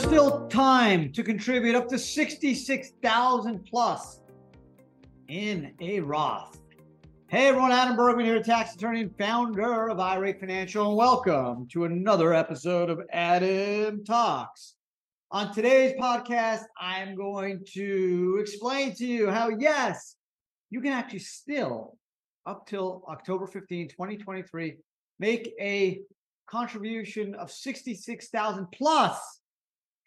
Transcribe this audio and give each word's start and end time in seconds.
There's 0.00 0.12
still 0.12 0.48
time 0.48 1.12
to 1.12 1.22
contribute 1.22 1.74
up 1.74 1.86
to 1.88 1.98
66,000 1.98 3.66
plus 3.66 4.22
in 5.28 5.74
a 5.78 6.00
Roth. 6.00 6.58
Hey 7.28 7.48
everyone, 7.48 7.70
Adam 7.70 7.96
Bergman 7.96 8.24
here, 8.24 8.42
tax 8.42 8.74
attorney 8.74 9.02
and 9.02 9.18
founder 9.18 9.90
of 9.90 10.00
IRA 10.00 10.32
Financial, 10.32 10.88
and 10.88 10.96
welcome 10.96 11.68
to 11.72 11.84
another 11.84 12.32
episode 12.32 12.88
of 12.88 13.02
Adam 13.12 14.02
Talks. 14.02 14.76
On 15.32 15.52
today's 15.52 15.92
podcast, 16.00 16.62
I'm 16.80 17.14
going 17.14 17.62
to 17.74 18.38
explain 18.40 18.94
to 18.94 19.06
you 19.06 19.28
how, 19.30 19.50
yes, 19.50 20.16
you 20.70 20.80
can 20.80 20.92
actually 20.94 21.18
still, 21.18 21.98
up 22.46 22.66
till 22.66 23.04
October 23.06 23.46
15, 23.46 23.88
2023, 23.90 24.78
make 25.18 25.52
a 25.60 26.00
contribution 26.46 27.34
of 27.34 27.50
66,000 27.50 28.66
plus 28.72 29.39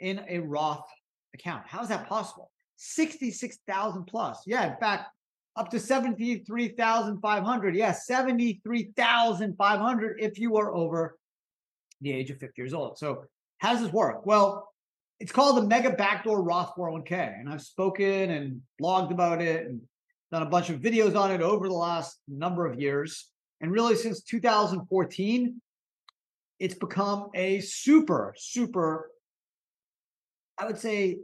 in 0.03 0.21
a 0.27 0.39
Roth 0.39 0.85
account. 1.34 1.63
How 1.66 1.81
is 1.81 1.89
that 1.89 2.07
possible? 2.07 2.52
66,000 2.75 4.05
plus. 4.05 4.44
Yeah, 4.45 4.71
in 4.71 4.77
fact, 4.77 5.09
up 5.55 5.71
to 5.71 5.80
73,500. 5.80 7.75
Yes, 7.75 8.05
yeah, 8.09 8.17
73,500 8.17 10.17
if 10.20 10.38
you 10.38 10.58
are 10.58 10.73
over 10.73 11.17
the 12.02 12.11
age 12.11 12.30
of 12.30 12.38
50 12.39 12.61
years 12.61 12.73
old. 12.73 12.97
So, 12.97 13.25
how 13.59 13.73
does 13.73 13.81
this 13.81 13.94
work? 13.94 14.25
Well, 14.25 14.67
it's 15.20 15.31
called 15.31 15.58
the 15.58 15.66
Mega 15.66 15.91
Backdoor 15.91 16.44
Roth 16.44 16.75
401k. 16.75 17.39
And 17.39 17.49
I've 17.49 17.61
spoken 17.61 18.31
and 18.31 18.61
blogged 18.81 19.11
about 19.11 19.41
it 19.41 19.66
and 19.66 19.80
done 20.33 20.41
a 20.41 20.47
bunch 20.47 20.70
of 20.70 20.81
videos 20.81 21.16
on 21.16 21.31
it 21.31 21.41
over 21.41 21.70
the 21.70 21.73
last 21.73 22.20
number 22.27 22.66
of 22.66 22.77
years. 22.77 23.30
And 23.61 23.72
really, 23.72 23.95
since 23.95 24.22
2014, 24.23 25.61
it's 26.59 26.75
become 26.75 27.30
a 27.35 27.61
super, 27.61 28.33
super, 28.38 29.12
I 30.57 30.65
would 30.65 30.77
say, 30.77 31.19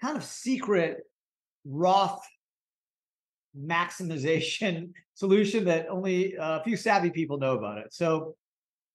kind 0.00 0.16
of 0.16 0.24
secret 0.24 0.98
Roth 1.64 2.22
maximization 3.58 4.92
solution 5.14 5.64
that 5.64 5.86
only 5.88 6.34
a 6.38 6.62
few 6.64 6.76
savvy 6.76 7.10
people 7.10 7.38
know 7.38 7.56
about 7.56 7.78
it. 7.78 7.92
So 7.92 8.34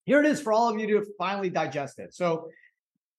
here 0.06 0.20
it 0.20 0.26
is 0.26 0.42
for 0.42 0.54
all 0.54 0.70
of 0.70 0.80
you 0.80 0.88
to 0.88 1.06
finally 1.18 1.50
digest 1.50 2.00
it. 2.00 2.14
So 2.14 2.50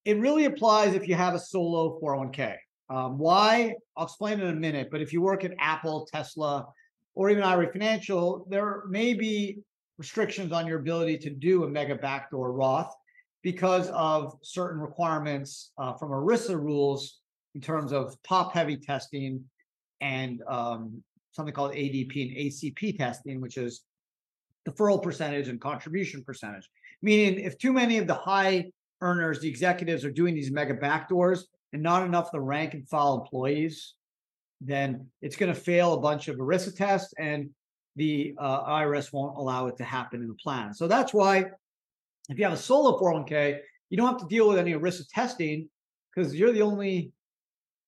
it 0.05 0.19
really 0.19 0.45
applies 0.45 0.95
if 0.95 1.09
you 1.09 1.15
have 1.15 1.35
a 1.35 1.39
solo 1.39 2.01
401k. 2.01 2.57
Um, 2.89 3.19
why? 3.19 3.75
I'll 3.97 4.05
explain 4.05 4.41
in 4.41 4.49
a 4.49 4.55
minute. 4.55 4.89
But 4.91 5.01
if 5.01 5.13
you 5.13 5.21
work 5.21 5.45
at 5.45 5.53
Apple, 5.59 6.09
Tesla, 6.13 6.67
or 7.15 7.31
even 7.31 7.43
IRA 7.43 7.73
Financial, 7.73 8.47
there 8.49 8.85
may 8.89 9.15
be 9.15 9.59
restrictions 9.99 10.53
on 10.53 10.67
your 10.67 10.79
ability 10.79 11.19
to 11.19 11.31
do 11.31 11.65
a 11.65 11.69
mega 11.69 11.97
backdoor 11.97 12.53
Roth 12.53 12.95
because 13.43 13.89
of 13.91 14.37
certain 14.43 14.81
requirements 14.81 15.73
uh, 15.79 15.95
from 15.95 16.11
ERISA 16.11 16.61
rules 16.61 17.21
in 17.55 17.61
terms 17.61 17.93
of 17.93 18.17
top 18.23 18.53
heavy 18.53 18.77
testing 18.77 19.45
and 20.01 20.43
um, 20.49 21.03
something 21.33 21.55
called 21.55 21.73
ADP 21.73 22.29
and 22.29 22.37
ACP 22.37 22.99
testing, 22.99 23.41
which 23.41 23.57
is 23.57 23.83
deferral 24.69 25.03
percentage 25.03 25.49
and 25.49 25.61
contribution 25.61 26.23
percentage. 26.25 26.69
Meaning, 27.03 27.41
if 27.41 27.57
too 27.59 27.73
many 27.73 27.99
of 27.99 28.07
the 28.07 28.15
high 28.15 28.71
earners, 29.01 29.41
the 29.41 29.49
executives 29.49 30.05
are 30.05 30.11
doing 30.11 30.35
these 30.35 30.51
mega 30.51 30.75
backdoors 30.75 31.43
and 31.73 31.83
not 31.83 32.05
enough 32.05 32.33
the 32.33 32.41
rank 32.41 32.75
and 32.75 32.89
file 32.89 33.21
employees, 33.23 33.95
then 34.61 35.07
it's 35.23 35.37
going 35.37 35.53
to 35.53 35.61
fail 35.61 35.95
a 35.95 36.01
bunch 36.01 36.29
of 36.29 36.37
ERISA 36.37 36.77
tests 36.77 37.13
and 37.19 37.51
the 37.97 38.35
uh, 38.39 38.65
IRS 38.65 39.13
won't 39.13 39.37
allow 39.37 39.67
it 39.67 39.77
to 39.79 39.85
happen 39.85 40.21
in 40.21 40.29
the 40.29 40.35
plan. 40.35 40.75
So 40.75 40.87
that's 40.87 41.15
why 41.15 41.47
if 42.29 42.39
you 42.39 42.45
have 42.45 42.55
a 42.55 42.57
solo 42.57 42.99
401k, 42.99 43.61
you 43.91 43.97
don't 43.97 44.07
have 44.07 44.21
to 44.21 44.27
deal 44.27 44.49
with 44.49 44.59
any 44.59 44.75
risk 44.75 45.01
of 45.01 45.09
testing 45.11 45.69
because 46.15 46.35
you're 46.35 46.53
the 46.53 46.63
only 46.63 47.13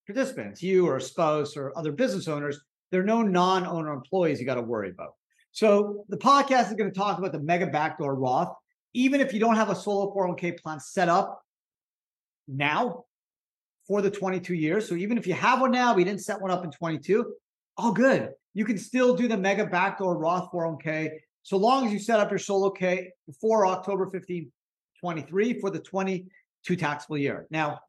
participants, 0.06 0.62
you 0.62 0.87
or 0.87 0.97
a 0.97 1.00
spouse 1.00 1.56
or 1.56 1.72
other 1.76 1.93
business 1.93 2.28
owners. 2.28 2.60
There 2.91 3.00
are 3.00 3.04
no 3.04 3.22
non 3.22 3.66
owner 3.66 3.93
employees 3.93 4.41
you 4.41 4.47
got 4.47 4.54
to 4.54 4.62
worry 4.62 4.91
about. 4.91 5.15
So 5.53 6.04
the 6.09 6.16
podcast 6.16 6.69
is 6.69 6.75
going 6.75 6.91
to 6.91 6.98
talk 6.98 7.19
about 7.19 7.32
the 7.32 7.41
mega 7.41 7.66
backdoor 7.66 8.15
Roth 8.15 8.54
even 8.94 9.21
if 9.21 9.32
you 9.32 9.41
don't 9.41 9.56
have 9.56 9.71
a 9.71 9.75
solo 9.75 10.12
401k 10.15 10.60
plan 10.60 10.81
set 10.81 11.09
up 11.09 11.43
now 12.47 13.04
for 13.87 14.03
the 14.03 14.10
22 14.10 14.54
years. 14.54 14.88
So 14.88 14.94
even 14.94 15.19
if 15.19 15.27
you 15.27 15.34
have 15.34 15.60
one 15.60 15.71
now, 15.71 15.94
we 15.94 16.04
didn't 16.04 16.22
set 16.22 16.41
one 16.41 16.50
up 16.50 16.65
in 16.65 16.71
22, 16.71 17.32
all 17.77 17.93
good. 17.93 18.31
You 18.54 18.65
can 18.65 18.78
still 18.78 19.15
do 19.15 19.28
the 19.28 19.37
mega 19.37 19.66
backdoor 19.66 20.16
Roth 20.19 20.50
401k 20.53 21.10
so 21.48 21.56
long 21.56 21.86
as 21.86 21.92
you 21.94 21.98
set 21.98 22.20
up 22.20 22.28
your 22.28 22.38
solo 22.38 22.69
K 22.69 23.10
before 23.26 23.66
October 23.66 24.04
15, 24.04 24.53
23 25.00 25.59
for 25.60 25.70
the 25.70 25.78
22 25.78 26.76
taxable 26.76 27.16
year. 27.16 27.47
Now, 27.50 27.81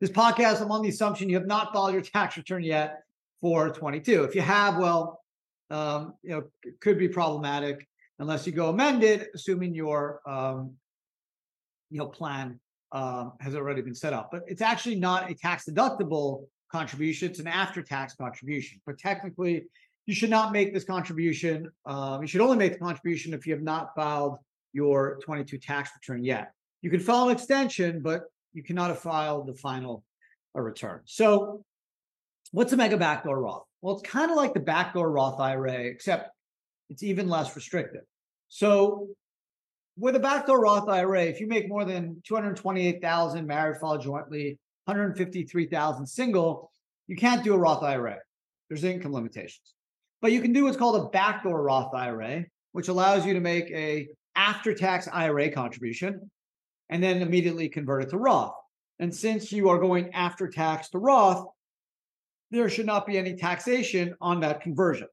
this 0.00 0.08
podcast, 0.08 0.62
I'm 0.62 0.72
on 0.72 0.80
the 0.80 0.88
assumption 0.88 1.28
you 1.28 1.36
have 1.36 1.46
not 1.46 1.74
filed 1.74 1.92
your 1.92 2.00
tax 2.00 2.34
return 2.38 2.62
yet 2.62 3.02
for 3.42 3.68
22. 3.68 4.24
If 4.24 4.34
you 4.34 4.40
have, 4.40 4.78
well, 4.78 5.20
um, 5.68 6.14
you 6.22 6.30
know, 6.30 6.44
it 6.62 6.80
could 6.80 6.98
be 6.98 7.08
problematic 7.08 7.86
unless 8.20 8.46
you 8.46 8.54
go 8.54 8.70
amended, 8.70 9.26
assuming 9.34 9.74
your 9.74 10.22
um, 10.26 10.72
you 11.90 11.98
know 11.98 12.06
plan 12.06 12.58
um, 12.92 13.34
has 13.42 13.54
already 13.54 13.82
been 13.82 13.94
set 13.94 14.14
up. 14.14 14.30
But 14.32 14.44
it's 14.46 14.62
actually 14.62 14.96
not 14.96 15.30
a 15.30 15.34
tax 15.34 15.66
deductible 15.68 16.46
contribution; 16.72 17.28
it's 17.28 17.38
an 17.38 17.48
after-tax 17.48 18.14
contribution. 18.14 18.80
But 18.86 18.98
technically, 18.98 19.66
you 20.06 20.14
should 20.14 20.30
not 20.30 20.52
make 20.52 20.72
this 20.72 20.84
contribution. 20.84 21.70
Um, 21.84 22.22
you 22.22 22.28
should 22.28 22.40
only 22.40 22.56
make 22.56 22.72
the 22.72 22.78
contribution 22.78 23.34
if 23.34 23.46
you 23.46 23.52
have 23.52 23.62
not 23.62 23.94
filed 23.94 24.38
your 24.72 25.18
22 25.24 25.58
tax 25.58 25.90
return 26.00 26.24
yet. 26.24 26.52
You 26.82 26.90
can 26.90 27.00
file 27.00 27.28
an 27.28 27.34
extension, 27.34 28.00
but 28.02 28.22
you 28.52 28.62
cannot 28.62 28.88
have 28.88 29.00
filed 29.00 29.48
the 29.48 29.54
final 29.54 30.04
uh, 30.56 30.60
return. 30.60 31.00
So, 31.04 31.64
what's 32.52 32.72
a 32.72 32.76
mega 32.76 32.96
backdoor 32.96 33.40
Roth? 33.40 33.64
Well, 33.82 33.98
it's 33.98 34.08
kind 34.08 34.30
of 34.30 34.36
like 34.36 34.54
the 34.54 34.60
backdoor 34.60 35.10
Roth 35.10 35.40
IRA, 35.40 35.84
except 35.84 36.30
it's 36.90 37.02
even 37.02 37.28
less 37.28 37.54
restrictive. 37.56 38.02
So 38.48 39.08
with 39.98 40.16
a 40.16 40.20
backdoor 40.20 40.60
Roth 40.60 40.88
IRA, 40.88 41.24
if 41.24 41.40
you 41.40 41.46
make 41.46 41.68
more 41.68 41.84
than 41.84 42.22
228,000 42.26 43.46
married, 43.46 43.80
filed 43.80 44.02
jointly, 44.02 44.58
153,000 44.84 46.06
single, 46.06 46.70
you 47.06 47.16
can't 47.16 47.42
do 47.42 47.54
a 47.54 47.58
Roth 47.58 47.82
IRA. 47.82 48.18
There's 48.68 48.84
income 48.84 49.12
limitations. 49.12 49.75
But 50.26 50.32
you 50.32 50.42
can 50.42 50.52
do 50.52 50.64
what's 50.64 50.76
called 50.76 50.96
a 51.00 51.08
backdoor 51.10 51.62
Roth 51.62 51.94
IRA, 51.94 52.46
which 52.72 52.88
allows 52.88 53.24
you 53.24 53.32
to 53.34 53.38
make 53.38 53.70
a 53.70 54.08
after-tax 54.34 55.06
IRA 55.12 55.52
contribution 55.52 56.28
and 56.88 57.00
then 57.00 57.22
immediately 57.22 57.68
convert 57.68 58.02
it 58.02 58.10
to 58.10 58.18
Roth. 58.18 58.52
And 58.98 59.14
since 59.14 59.52
you 59.52 59.68
are 59.68 59.78
going 59.78 60.12
after 60.14 60.48
tax 60.48 60.88
to 60.88 60.98
Roth, 60.98 61.46
there 62.50 62.68
should 62.68 62.86
not 62.86 63.06
be 63.06 63.16
any 63.16 63.36
taxation 63.36 64.16
on 64.20 64.40
that 64.40 64.62
conversion. 64.62 65.06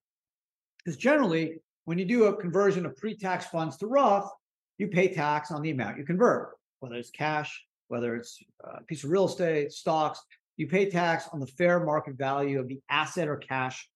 Because 0.79 0.97
generally, 0.97 1.59
when 1.85 1.99
you 1.99 2.05
do 2.05 2.23
a 2.23 2.35
conversion 2.35 2.83
of 2.83 2.97
pre-tax 2.97 3.45
funds 3.45 3.77
to 3.77 3.85
Roth, 3.85 4.31
you 4.79 4.87
pay 4.87 5.13
tax 5.13 5.51
on 5.51 5.61
the 5.61 5.69
amount 5.69 5.99
you 5.99 6.05
convert, 6.05 6.55
whether 6.79 6.95
it's 6.95 7.11
cash, 7.11 7.63
whether 7.87 8.15
it's 8.15 8.39
a 8.63 8.81
piece 8.85 9.03
of 9.03 9.11
real 9.11 9.25
estate, 9.25 9.73
stocks, 9.73 10.19
you 10.57 10.65
pay 10.65 10.89
tax 10.89 11.29
on 11.31 11.39
the 11.39 11.45
fair 11.45 11.85
market 11.85 12.15
value 12.15 12.59
of 12.59 12.67
the 12.67 12.81
asset 12.89 13.27
or 13.27 13.37
cash 13.37 13.87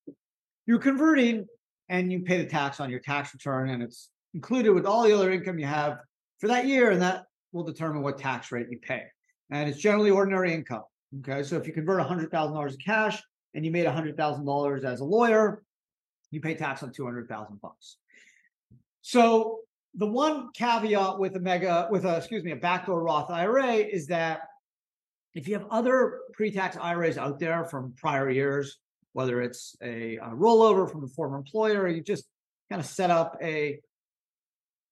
you're 0.67 0.79
converting 0.79 1.47
and 1.89 2.11
you 2.11 2.21
pay 2.21 2.37
the 2.37 2.49
tax 2.49 2.79
on 2.79 2.89
your 2.89 2.99
tax 2.99 3.33
return 3.33 3.69
and 3.69 3.81
it's 3.81 4.09
included 4.35 4.71
with 4.71 4.85
all 4.85 5.03
the 5.03 5.13
other 5.13 5.31
income 5.31 5.57
you 5.57 5.65
have 5.65 5.97
for 6.39 6.47
that 6.47 6.67
year 6.67 6.91
and 6.91 7.01
that 7.01 7.23
will 7.51 7.63
determine 7.63 8.03
what 8.03 8.19
tax 8.19 8.51
rate 8.51 8.67
you 8.69 8.77
pay 8.77 9.03
and 9.49 9.67
it's 9.67 9.79
generally 9.79 10.11
ordinary 10.11 10.53
income 10.53 10.83
okay 11.19 11.41
so 11.41 11.55
if 11.55 11.65
you 11.65 11.73
convert 11.73 11.99
$100000 12.05 12.67
of 12.67 12.77
cash 12.85 13.23
and 13.55 13.65
you 13.65 13.71
made 13.71 13.87
$100000 13.87 14.83
as 14.83 14.99
a 14.99 15.05
lawyer 15.05 15.63
you 16.31 16.41
pay 16.41 16.55
tax 16.55 16.83
on 16.83 16.91
200,000 16.91 17.61
bucks. 17.61 17.97
So 19.01 19.59
the 19.95 20.07
one 20.07 20.49
caveat 20.53 21.17
with 21.19 21.35
a 21.35 21.39
mega 21.39 21.87
with 21.89 22.05
a 22.05 22.17
excuse 22.17 22.43
me 22.43 22.51
a 22.51 22.57
backdoor 22.57 23.01
Roth 23.01 23.29
IRA 23.29 23.75
is 23.75 24.07
that 24.07 24.41
if 25.33 25.47
you 25.47 25.53
have 25.53 25.67
other 25.69 26.19
pre-tax 26.33 26.77
IRAs 26.77 27.17
out 27.17 27.39
there 27.39 27.65
from 27.65 27.93
prior 27.95 28.29
years, 28.29 28.77
whether 29.17 29.41
it's 29.41 29.75
a, 29.81 30.17
a 30.17 30.29
rollover 30.29 30.89
from 30.89 31.03
a 31.03 31.07
former 31.07 31.37
employer, 31.37 31.81
or 31.81 31.87
you 31.87 32.01
just 32.01 32.25
kind 32.69 32.79
of 32.79 32.85
set 32.85 33.09
up 33.09 33.35
a 33.41 33.79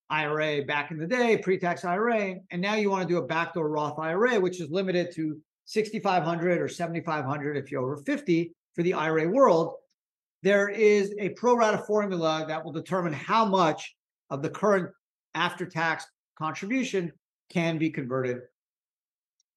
IRA 0.10 0.64
back 0.64 0.92
in 0.92 0.98
the 0.98 1.08
day, 1.08 1.38
pre-tax 1.38 1.86
IRA, 1.86 2.36
and 2.52 2.62
now 2.62 2.76
you 2.76 2.90
want 2.90 3.08
to 3.08 3.08
do 3.08 3.18
a 3.18 3.26
backdoor 3.26 3.70
Roth 3.70 4.00
IRA, 4.00 4.40
which 4.40 4.60
is 4.60 4.70
limited 4.70 5.14
to 5.16 5.40
6,500 5.66 6.62
or 6.62 6.68
7,500 6.68 7.58
if 7.58 7.72
you're 7.72 7.84
over 7.84 7.98
50 7.98 8.52
for 8.76 8.84
the 8.84 8.94
IRA 8.94 9.28
world 9.28 9.76
there 10.46 10.70
is 10.70 11.12
a 11.18 11.30
pro 11.30 11.56
rata 11.56 11.80
formula 11.80 12.46
that 12.48 12.64
will 12.64 12.72
determine 12.72 13.12
how 13.12 13.46
much 13.46 13.96
of 14.30 14.44
the 14.44 14.50
current 14.50 14.92
after 15.34 15.66
tax 15.66 16.06
contribution 16.38 17.12
can 17.52 17.80
be 17.80 17.90
converted 17.90 18.42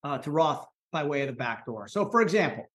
uh, 0.02 0.16
to 0.16 0.30
Roth 0.30 0.64
by 0.90 1.04
way 1.04 1.20
of 1.20 1.26
the 1.26 1.34
backdoor. 1.34 1.88
So, 1.88 2.10
for 2.10 2.22
example, 2.22 2.70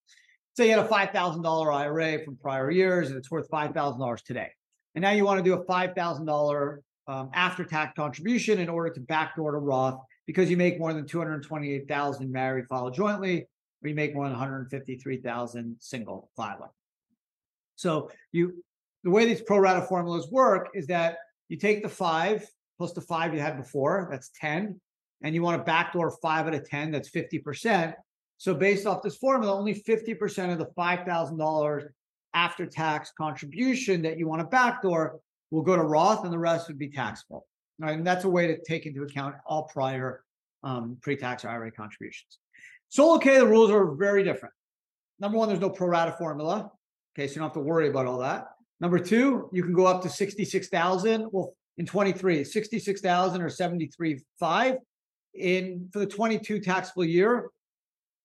say 0.56 0.70
you 0.70 0.78
had 0.78 0.86
a 0.86 0.88
$5,000 0.88 1.74
IRA 1.74 2.24
from 2.24 2.36
prior 2.38 2.70
years 2.70 3.10
and 3.10 3.18
it's 3.18 3.32
worth 3.32 3.50
$5,000 3.50 4.24
today. 4.24 4.50
And 4.96 5.02
now 5.02 5.12
you 5.12 5.26
want 5.26 5.40
to 5.40 5.44
do 5.44 5.54
a 5.54 5.66
$5,000 5.66 6.78
um, 7.08 7.30
after 7.34 7.64
tax 7.64 7.94
contribution 7.96 8.60
in 8.60 8.70
order 8.70 8.90
to 8.92 9.00
backdoor 9.00 9.54
to 9.54 9.58
Roth 9.58 10.00
because 10.28 10.50
you 10.50 10.58
make 10.58 10.80
more 10.80 10.94
than 10.94 11.06
228,000 11.06 12.32
married 12.32 12.68
file 12.68 12.90
jointly, 12.92 13.48
or 13.82 13.90
you 13.90 13.96
make 13.96 14.16
more 14.16 14.26
than 14.26 14.34
153,000 14.34 15.76
single 15.80 16.30
filing. 16.36 16.70
So 17.76 18.12
you 18.32 18.64
the 19.04 19.10
way 19.10 19.26
these 19.26 19.42
pro 19.42 19.58
rata 19.58 19.82
formulas 19.82 20.30
work 20.32 20.70
is 20.74 20.88
that 20.88 21.18
you 21.50 21.58
take 21.58 21.84
the 21.84 21.90
five 21.90 22.48
plus 22.78 22.94
the 22.94 23.02
five 23.02 23.34
you 23.34 23.40
had 23.40 23.58
before, 23.58 24.08
that's 24.10 24.32
10, 24.40 24.80
and 25.22 25.36
you 25.36 25.42
want 25.42 25.60
to 25.60 25.64
backdoor 25.64 26.12
five 26.22 26.48
out 26.48 26.54
of 26.54 26.68
10, 26.68 26.92
that's 26.92 27.10
50%. 27.10 27.94
So 28.38 28.54
based 28.54 28.86
off 28.86 29.02
this 29.02 29.16
formula, 29.16 29.58
only 29.58 29.74
50% 29.74 30.52
of 30.52 30.58
the 30.58 30.68
$5,000 30.78 31.88
after 32.34 32.66
tax 32.66 33.12
contribution 33.18 34.02
that 34.02 34.18
you 34.18 34.28
want 34.28 34.42
to 34.42 34.48
backdoor 34.48 35.20
will 35.52 35.62
go 35.62 35.76
to 35.76 35.84
Roth 35.84 36.24
and 36.24 36.34
the 36.34 36.40
rest 36.40 36.68
would 36.68 36.80
be 36.80 36.90
taxable. 36.90 37.46
Right? 37.80 37.98
And 37.98 38.06
that's 38.06 38.24
a 38.24 38.30
way 38.30 38.48
to 38.48 38.58
take 38.64 38.86
into 38.86 39.04
account 39.04 39.36
all 39.46 39.64
prior 39.64 40.24
um, 40.64 40.98
pre-tax 41.02 41.46
IRA 41.46 41.72
contributions. 41.72 42.40
Solo 42.90 43.18
K, 43.20 43.38
the 43.40 43.48
rules 43.48 43.72
are 43.72 43.96
very 43.96 44.24
different. 44.24 44.54
Number 45.20 45.38
one, 45.38 45.48
there's 45.48 45.60
no 45.60 45.70
pro 45.70 45.88
rata 45.88 46.16
formula. 46.18 46.72
Okay, 47.16 47.28
so 47.28 47.34
you 47.34 47.40
don't 47.40 47.50
have 47.50 47.54
to 47.54 47.60
worry 47.60 47.90
about 47.90 48.08
all 48.08 48.20
that. 48.20 48.48
Number 48.80 49.00
two, 49.00 49.50
you 49.54 49.64
can 49.64 49.74
go 49.74 49.86
up 49.86 50.02
to 50.04 50.10
66,000. 50.10 51.28
Well, 51.32 51.56
in 51.78 51.86
23, 51.86 52.44
66,000 52.44 53.42
or 53.42 53.50
73.5. 53.50 54.78
In 55.36 55.90
for 55.92 56.00
the 56.00 56.06
22 56.06 56.60
taxable 56.60 57.06
year, 57.06 57.50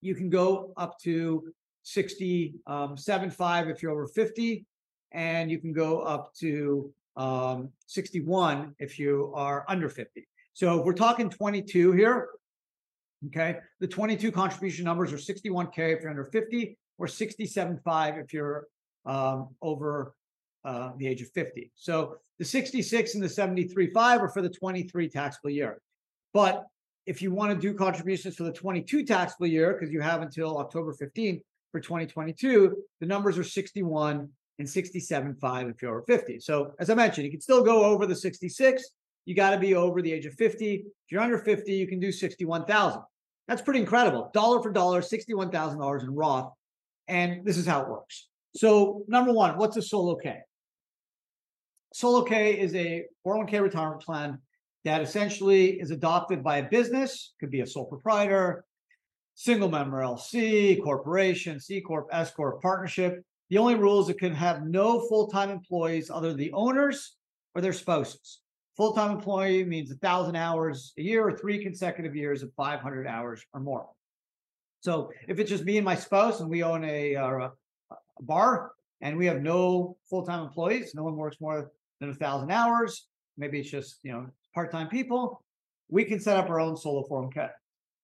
you 0.00 0.14
can 0.14 0.30
go 0.30 0.72
up 0.76 0.98
to 1.00 1.52
67.5 1.86 2.62
um, 2.66 3.68
if 3.70 3.82
you're 3.82 3.92
over 3.92 4.06
50, 4.06 4.64
and 5.12 5.50
you 5.50 5.58
can 5.58 5.72
go 5.72 6.00
up 6.00 6.34
to 6.34 6.92
um, 7.16 7.70
61 7.86 8.74
if 8.78 8.98
you 8.98 9.32
are 9.34 9.64
under 9.68 9.88
50. 9.88 10.26
So 10.52 10.82
we're 10.82 10.92
talking 10.92 11.30
22 11.30 11.92
here, 11.92 12.28
okay, 13.26 13.58
the 13.80 13.88
22 13.88 14.30
contribution 14.32 14.84
numbers 14.84 15.12
are 15.12 15.16
61K 15.16 15.96
if 15.96 16.02
you're 16.02 16.10
under 16.10 16.24
50 16.24 16.76
or 16.98 17.06
67.5 17.06 18.24
if 18.24 18.32
you're 18.32 18.66
um, 19.06 19.48
over 19.62 20.14
uh, 20.64 20.90
the 20.98 21.06
age 21.06 21.22
of 21.22 21.28
50. 21.30 21.70
So 21.74 22.16
the 22.38 22.44
66 22.44 23.14
and 23.14 23.22
the 23.22 23.28
73.5 23.28 23.96
are 23.96 24.28
for 24.28 24.42
the 24.42 24.50
23 24.50 25.08
taxable 25.08 25.50
year. 25.50 25.80
But 26.32 26.66
if 27.08 27.22
you 27.22 27.32
want 27.32 27.50
to 27.50 27.58
do 27.58 27.72
contributions 27.72 28.36
for 28.36 28.42
the 28.42 28.52
22 28.52 29.02
taxable 29.02 29.46
year, 29.46 29.72
because 29.72 29.90
you 29.90 30.02
have 30.02 30.20
until 30.20 30.58
October 30.58 30.92
15th 30.92 31.40
for 31.72 31.80
2022, 31.80 32.76
the 33.00 33.06
numbers 33.06 33.38
are 33.38 33.44
61 33.44 34.28
and 34.58 34.68
67.5 34.68 35.70
if 35.70 35.80
you're 35.80 35.90
over 35.90 36.02
50. 36.06 36.38
So 36.40 36.74
as 36.78 36.90
I 36.90 36.94
mentioned, 36.94 37.24
you 37.24 37.30
can 37.30 37.40
still 37.40 37.64
go 37.64 37.82
over 37.82 38.04
the 38.04 38.14
66. 38.14 38.84
You 39.24 39.34
got 39.34 39.50
to 39.50 39.58
be 39.58 39.74
over 39.74 40.02
the 40.02 40.12
age 40.12 40.26
of 40.26 40.34
50. 40.34 40.74
If 40.74 40.84
you're 41.10 41.22
under 41.22 41.38
50, 41.38 41.72
you 41.72 41.86
can 41.86 41.98
do 41.98 42.12
61,000. 42.12 43.00
That's 43.46 43.62
pretty 43.62 43.80
incredible. 43.80 44.30
Dollar 44.34 44.62
for 44.62 44.70
dollar, 44.70 45.00
$61,000 45.00 46.02
in 46.02 46.14
Roth. 46.14 46.52
And 47.08 47.42
this 47.42 47.56
is 47.56 47.66
how 47.66 47.80
it 47.80 47.88
works. 47.88 48.28
So 48.54 49.04
number 49.08 49.32
one, 49.32 49.56
what's 49.56 49.78
a 49.78 49.82
solo 49.82 50.16
K? 50.16 50.40
Solo 51.94 52.22
K 52.22 52.52
is 52.52 52.74
a 52.74 53.06
401k 53.26 53.62
retirement 53.62 54.02
plan 54.02 54.40
that 54.88 55.02
essentially 55.02 55.78
is 55.80 55.90
adopted 55.90 56.42
by 56.42 56.58
a 56.58 56.68
business, 56.68 57.34
could 57.38 57.50
be 57.50 57.60
a 57.60 57.66
sole 57.66 57.84
proprietor, 57.84 58.64
single 59.34 59.68
member 59.68 59.98
LC, 59.98 60.82
corporation, 60.82 61.60
C 61.60 61.80
Corp, 61.80 62.08
S 62.10 62.30
Corp, 62.30 62.62
partnership. 62.62 63.22
The 63.50 63.58
only 63.58 63.74
rule 63.74 64.00
is 64.00 64.08
it 64.08 64.18
can 64.18 64.34
have 64.34 64.64
no 64.64 65.06
full 65.08 65.28
time 65.28 65.50
employees 65.50 66.10
other 66.10 66.28
than 66.28 66.38
the 66.38 66.52
owners 66.52 67.16
or 67.54 67.60
their 67.60 67.74
spouses. 67.74 68.40
Full 68.78 68.94
time 68.94 69.10
employee 69.10 69.64
means 69.64 69.90
1,000 69.90 70.36
hours 70.36 70.94
a 70.98 71.02
year 71.02 71.28
or 71.28 71.36
three 71.36 71.62
consecutive 71.62 72.16
years 72.16 72.42
of 72.42 72.50
500 72.56 73.06
hours 73.06 73.44
or 73.52 73.60
more. 73.60 73.88
So 74.80 75.12
if 75.28 75.38
it's 75.38 75.50
just 75.50 75.64
me 75.64 75.76
and 75.76 75.84
my 75.84 75.96
spouse 75.96 76.40
and 76.40 76.48
we 76.48 76.62
own 76.62 76.84
a, 76.84 77.14
uh, 77.14 77.48
a 77.90 78.22
bar 78.22 78.72
and 79.02 79.18
we 79.18 79.26
have 79.26 79.42
no 79.42 79.98
full 80.08 80.24
time 80.24 80.44
employees, 80.44 80.94
no 80.94 81.04
one 81.04 81.16
works 81.16 81.36
more 81.40 81.70
than 82.00 82.08
a 82.10 82.14
thousand 82.14 82.50
hours. 82.50 83.06
Maybe 83.36 83.60
it's 83.60 83.70
just 83.70 83.98
you 84.02 84.12
know 84.12 84.26
part-time 84.54 84.88
people. 84.88 85.42
We 85.88 86.04
can 86.04 86.20
set 86.20 86.36
up 86.36 86.50
our 86.50 86.60
own 86.60 86.76
solo 86.76 87.06
401k. 87.08 87.48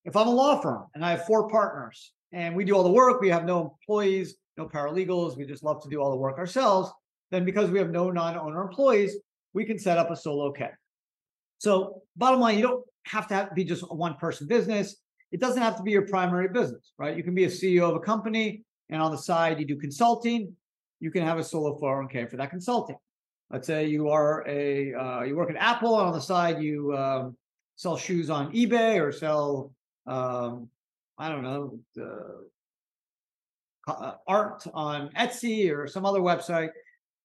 If 0.04 0.16
I'm 0.16 0.28
a 0.28 0.30
law 0.30 0.60
firm 0.60 0.86
and 0.94 1.04
I 1.04 1.12
have 1.12 1.26
four 1.26 1.48
partners 1.48 2.12
and 2.32 2.54
we 2.54 2.64
do 2.64 2.74
all 2.76 2.82
the 2.82 2.90
work, 2.90 3.20
we 3.20 3.30
have 3.30 3.44
no 3.44 3.76
employees, 3.80 4.36
no 4.56 4.66
paralegals, 4.66 5.36
we 5.36 5.44
just 5.44 5.62
love 5.62 5.82
to 5.82 5.88
do 5.88 6.00
all 6.00 6.10
the 6.10 6.16
work 6.16 6.38
ourselves. 6.38 6.90
Then 7.30 7.44
because 7.44 7.70
we 7.70 7.78
have 7.78 7.90
no 7.90 8.10
non-owner 8.10 8.62
employees, 8.62 9.16
we 9.54 9.64
can 9.64 9.78
set 9.78 9.98
up 9.98 10.10
a 10.10 10.16
solo 10.16 10.52
K. 10.52 10.68
So 11.58 12.02
bottom 12.16 12.40
line, 12.40 12.56
you 12.56 12.62
don't 12.62 12.84
have 13.06 13.26
to, 13.28 13.34
have 13.34 13.48
to 13.48 13.54
be 13.54 13.64
just 13.64 13.82
a 13.82 13.94
one-person 13.94 14.46
business. 14.46 14.96
It 15.32 15.40
doesn't 15.40 15.62
have 15.62 15.76
to 15.76 15.82
be 15.82 15.90
your 15.90 16.06
primary 16.06 16.48
business, 16.48 16.92
right? 16.98 17.16
You 17.16 17.22
can 17.22 17.34
be 17.34 17.44
a 17.44 17.48
CEO 17.48 17.88
of 17.88 17.96
a 17.96 18.00
company 18.00 18.64
and 18.90 19.00
on 19.00 19.10
the 19.10 19.18
side 19.18 19.58
you 19.58 19.66
do 19.66 19.76
consulting. 19.76 20.54
You 21.00 21.10
can 21.10 21.22
have 21.22 21.38
a 21.38 21.44
solo 21.44 21.78
401k 21.80 22.30
for 22.30 22.36
that 22.36 22.50
consulting. 22.50 22.96
Let's 23.54 23.68
say 23.68 23.86
you 23.86 24.08
are 24.08 24.44
a 24.48 24.92
uh, 24.94 25.22
you 25.22 25.36
work 25.36 25.48
at 25.48 25.54
Apple, 25.54 25.96
and 26.00 26.08
on 26.08 26.12
the 26.12 26.20
side 26.20 26.60
you 26.60 26.92
um, 26.96 27.36
sell 27.76 27.96
shoes 27.96 28.28
on 28.28 28.52
eBay 28.52 29.00
or 29.00 29.12
sell 29.12 29.72
um, 30.08 30.68
I 31.16 31.28
don't 31.28 31.44
know 31.44 31.78
uh, 33.86 34.14
art 34.26 34.66
on 34.74 35.08
Etsy 35.10 35.72
or 35.72 35.86
some 35.86 36.04
other 36.04 36.18
website. 36.18 36.70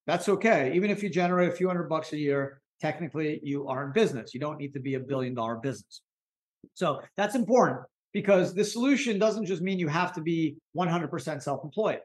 That's 0.05 0.29
okay. 0.29 0.71
Even 0.75 0.91
if 0.91 1.01
you 1.01 1.09
generate 1.09 1.49
a 1.49 1.55
few 1.55 1.65
hundred 1.65 1.89
bucks 1.89 2.13
a 2.13 2.17
year, 2.17 2.61
technically 2.79 3.39
you 3.41 3.67
are 3.67 3.87
in 3.87 3.91
business. 3.91 4.31
You 4.31 4.39
don't 4.39 4.59
need 4.59 4.75
to 4.75 4.79
be 4.79 4.93
a 4.93 4.99
billion 4.99 5.33
dollar 5.33 5.55
business. 5.55 6.01
So 6.75 7.01
that's 7.17 7.33
important 7.33 7.79
because 8.13 8.53
the 8.53 8.63
solution 8.63 9.17
doesn't 9.17 9.47
just 9.47 9.63
mean 9.63 9.79
you 9.79 9.87
have 9.87 10.13
to 10.13 10.21
be 10.21 10.57
100% 10.77 11.41
self 11.41 11.63
employed. 11.63 12.01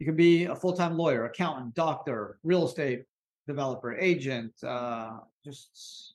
You 0.00 0.06
can 0.06 0.16
be 0.16 0.46
a 0.46 0.56
full 0.56 0.72
time 0.72 0.98
lawyer, 0.98 1.26
accountant, 1.26 1.76
doctor, 1.76 2.40
real 2.42 2.66
estate 2.66 3.04
developer, 3.46 3.96
agent, 3.96 4.52
uh, 4.64 5.18
just 5.44 6.14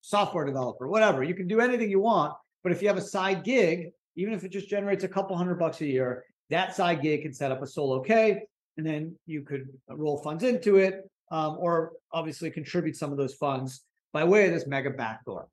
software 0.00 0.44
developer, 0.44 0.88
whatever. 0.88 1.22
You 1.22 1.34
can 1.34 1.46
do 1.46 1.60
anything 1.60 1.90
you 1.90 2.00
want. 2.00 2.34
But 2.62 2.72
if 2.72 2.82
you 2.82 2.88
have 2.88 2.96
a 2.96 3.02
side 3.02 3.44
gig, 3.44 3.90
even 4.16 4.32
if 4.32 4.44
it 4.44 4.50
just 4.50 4.68
generates 4.68 5.04
a 5.04 5.08
couple 5.08 5.36
hundred 5.36 5.58
bucks 5.58 5.80
a 5.80 5.86
year, 5.86 6.24
that 6.50 6.74
side 6.74 7.02
gig 7.02 7.22
can 7.22 7.32
set 7.32 7.50
up 7.50 7.62
a 7.62 7.66
solo 7.66 8.00
K, 8.00 8.42
and 8.76 8.86
then 8.86 9.16
you 9.26 9.42
could 9.42 9.68
roll 9.88 10.18
funds 10.18 10.44
into 10.44 10.76
it, 10.76 11.08
um, 11.30 11.56
or 11.58 11.92
obviously 12.12 12.50
contribute 12.50 12.96
some 12.96 13.12
of 13.12 13.18
those 13.18 13.34
funds 13.34 13.82
by 14.12 14.24
way 14.24 14.46
of 14.46 14.52
this 14.52 14.66
mega 14.66 14.90
backdoor. 14.90 15.48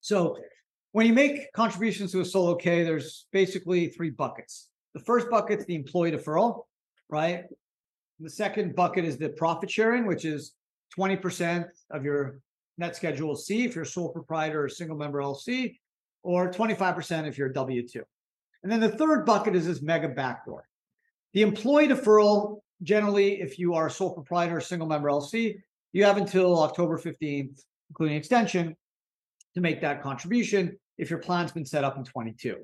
So 0.00 0.36
when 0.92 1.06
you 1.06 1.12
make 1.12 1.52
contributions 1.52 2.12
to 2.12 2.20
a 2.20 2.24
solo 2.24 2.54
K, 2.54 2.82
there's 2.82 3.26
basically 3.32 3.88
three 3.88 4.10
buckets. 4.10 4.68
The 4.94 5.00
first 5.00 5.28
bucket's 5.30 5.64
the 5.66 5.74
employee 5.74 6.12
deferral, 6.12 6.62
right? 7.08 7.44
The 8.20 8.30
second 8.30 8.74
bucket 8.74 9.04
is 9.04 9.18
the 9.18 9.28
profit 9.28 9.70
sharing, 9.70 10.06
which 10.06 10.24
is 10.24 10.52
20% 10.98 11.66
of 11.90 12.04
your 12.04 12.40
net 12.78 12.96
schedule 12.96 13.36
C 13.36 13.64
if 13.64 13.74
you're 13.74 13.84
a 13.84 13.86
sole 13.86 14.10
proprietor 14.10 14.64
or 14.64 14.68
single 14.68 14.96
member 14.96 15.20
LC, 15.20 15.76
or 16.22 16.50
25% 16.50 17.26
if 17.26 17.36
you're 17.36 17.50
a 17.50 17.52
W 17.52 17.86
2. 17.86 18.02
And 18.62 18.72
then 18.72 18.80
the 18.80 18.88
third 18.88 19.26
bucket 19.26 19.54
is 19.54 19.66
this 19.66 19.82
mega 19.82 20.08
backdoor. 20.08 20.66
The 21.34 21.42
employee 21.42 21.88
deferral, 21.88 22.60
generally, 22.82 23.40
if 23.40 23.58
you 23.58 23.74
are 23.74 23.88
a 23.88 23.90
sole 23.90 24.14
proprietor 24.14 24.56
or 24.56 24.60
single 24.60 24.88
member 24.88 25.08
LC, 25.08 25.60
you 25.92 26.04
have 26.04 26.16
until 26.16 26.62
October 26.62 26.98
15th, 26.98 27.62
including 27.90 28.16
extension, 28.16 28.76
to 29.54 29.60
make 29.60 29.80
that 29.80 30.02
contribution 30.02 30.76
if 30.98 31.10
your 31.10 31.18
plan's 31.18 31.52
been 31.52 31.64
set 31.64 31.84
up 31.84 31.96
in 31.96 32.04
22. 32.04 32.56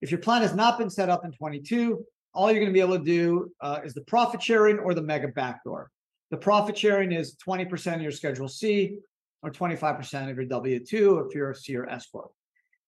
If 0.00 0.10
your 0.10 0.20
plan 0.20 0.42
has 0.42 0.54
not 0.54 0.78
been 0.78 0.90
set 0.90 1.08
up 1.08 1.24
in 1.24 1.32
22, 1.32 2.04
all 2.34 2.50
you're 2.50 2.60
going 2.60 2.72
to 2.72 2.74
be 2.74 2.80
able 2.80 2.98
to 2.98 3.04
do 3.04 3.50
uh, 3.60 3.80
is 3.84 3.94
the 3.94 4.02
profit 4.02 4.42
sharing 4.42 4.78
or 4.78 4.94
the 4.94 5.02
mega 5.02 5.28
backdoor. 5.28 5.90
The 6.30 6.36
profit 6.36 6.76
sharing 6.76 7.12
is 7.12 7.36
20% 7.46 7.96
of 7.96 8.02
your 8.02 8.10
Schedule 8.10 8.48
C 8.48 8.98
or 9.42 9.50
25% 9.50 10.30
of 10.30 10.36
your 10.36 10.46
W 10.46 10.84
2 10.84 11.26
if 11.28 11.34
you're 11.34 11.50
a 11.50 11.54
C 11.54 11.76
or 11.76 11.88
S 11.88 12.06
Corp. 12.06 12.30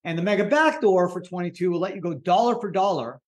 And 0.04 0.18
the 0.18 0.22
mega 0.22 0.44
backdoor 0.44 1.08
for 1.08 1.20
22 1.20 1.70
will 1.70 1.80
let 1.80 1.94
you 1.94 2.00
go 2.00 2.14
dollar 2.14 2.58
for 2.60 2.70
dollar 2.70 3.20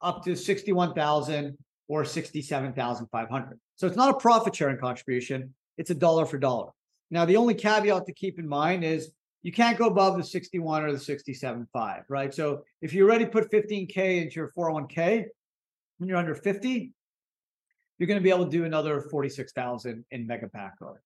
up 0.00 0.24
to 0.24 0.36
61,000 0.36 1.56
or 1.88 2.04
67,500. 2.04 3.60
So 3.76 3.86
it's 3.86 3.96
not 3.96 4.14
a 4.14 4.18
profit 4.18 4.54
sharing 4.54 4.78
contribution, 4.78 5.54
it's 5.78 5.90
a 5.90 5.94
dollar 5.94 6.26
for 6.26 6.38
dollar. 6.38 6.70
Now, 7.10 7.24
the 7.24 7.36
only 7.36 7.54
caveat 7.54 8.06
to 8.06 8.12
keep 8.12 8.38
in 8.38 8.48
mind 8.48 8.84
is 8.84 9.10
you 9.42 9.52
can't 9.52 9.78
go 9.78 9.86
above 9.86 10.16
the 10.16 10.24
61 10.24 10.84
or 10.84 10.92
the 10.92 10.98
67.5, 10.98 12.02
right? 12.08 12.34
So 12.34 12.64
if 12.80 12.92
you 12.92 13.04
already 13.04 13.26
put 13.26 13.50
15K 13.50 14.22
into 14.22 14.36
your 14.36 14.52
401k, 14.56 15.26
when 15.98 16.08
you're 16.08 16.18
under 16.18 16.34
50, 16.34 16.92
you're 17.98 18.06
going 18.06 18.18
to 18.18 18.24
be 18.24 18.30
able 18.30 18.44
to 18.44 18.50
do 18.50 18.64
another 18.64 19.00
46,000 19.00 20.04
in 20.10 20.26
mega 20.26 20.48
backdoor. 20.48 21.02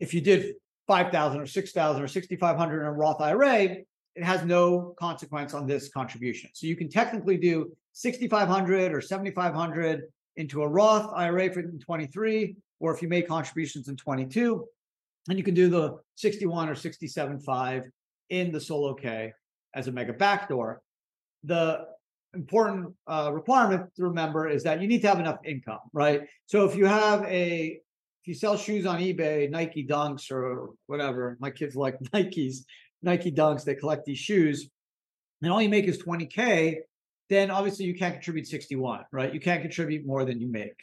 If 0.00 0.14
you 0.14 0.20
did 0.20 0.54
5,000 0.86 1.40
or 1.40 1.46
6,000 1.46 2.02
or 2.02 2.08
6,500 2.08 2.80
in 2.80 2.86
a 2.86 2.92
Roth 2.92 3.20
IRA, 3.20 3.76
it 4.16 4.22
has 4.22 4.44
no 4.44 4.94
consequence 4.98 5.54
on 5.54 5.66
this 5.66 5.88
contribution. 5.88 6.50
So 6.54 6.66
you 6.66 6.76
can 6.76 6.88
technically 6.88 7.36
do 7.36 7.72
6,500 7.92 8.92
or 8.92 9.00
7,500 9.00 10.02
into 10.36 10.62
a 10.62 10.68
Roth 10.68 11.12
IRA 11.14 11.52
for 11.52 11.62
23, 11.62 12.56
or 12.80 12.94
if 12.94 13.02
you 13.02 13.08
make 13.08 13.28
contributions 13.28 13.88
in 13.88 13.96
22, 13.96 14.64
and 15.28 15.38
you 15.38 15.44
can 15.44 15.54
do 15.54 15.68
the 15.68 15.98
61 16.16 16.68
or 16.68 16.74
67.5 16.74 17.84
in 18.30 18.52
the 18.52 18.60
solo 18.60 18.94
K 18.94 19.32
as 19.74 19.88
a 19.88 19.92
mega 19.92 20.12
backdoor. 20.12 20.80
The 21.44 21.86
important 22.34 22.94
uh, 23.06 23.30
requirement 23.32 23.94
to 23.96 24.04
remember 24.04 24.48
is 24.48 24.62
that 24.64 24.80
you 24.80 24.88
need 24.88 25.02
to 25.02 25.08
have 25.08 25.20
enough 25.20 25.38
income, 25.44 25.80
right? 25.92 26.22
So 26.46 26.64
if 26.64 26.76
you 26.76 26.86
have 26.86 27.22
a 27.24 27.80
if 28.22 28.28
you 28.28 28.34
sell 28.34 28.56
shoes 28.56 28.86
on 28.86 29.00
eBay, 29.00 29.50
Nike 29.50 29.86
Dunks 29.86 30.30
or 30.30 30.70
whatever, 30.86 31.36
my 31.40 31.50
kids 31.50 31.76
like 31.76 31.98
Nikes, 32.14 32.58
Nike 33.02 33.30
Dunks, 33.30 33.64
they 33.64 33.74
collect 33.74 34.06
these 34.06 34.18
shoes, 34.18 34.70
and 35.42 35.52
all 35.52 35.60
you 35.60 35.68
make 35.68 35.84
is 35.84 36.02
20K, 36.02 36.76
then 37.28 37.50
obviously 37.50 37.84
you 37.84 37.94
can't 37.94 38.14
contribute 38.14 38.46
61, 38.46 39.04
right? 39.12 39.32
You 39.32 39.40
can't 39.40 39.60
contribute 39.60 40.06
more 40.06 40.24
than 40.24 40.40
you 40.40 40.48
make. 40.48 40.80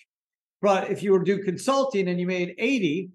But 0.61 0.91
if 0.91 1.01
you 1.01 1.11
were 1.13 1.23
do 1.23 1.39
consulting 1.43 2.07
and 2.09 2.19
you 2.19 2.27
made 2.27 2.53
80 2.59 3.09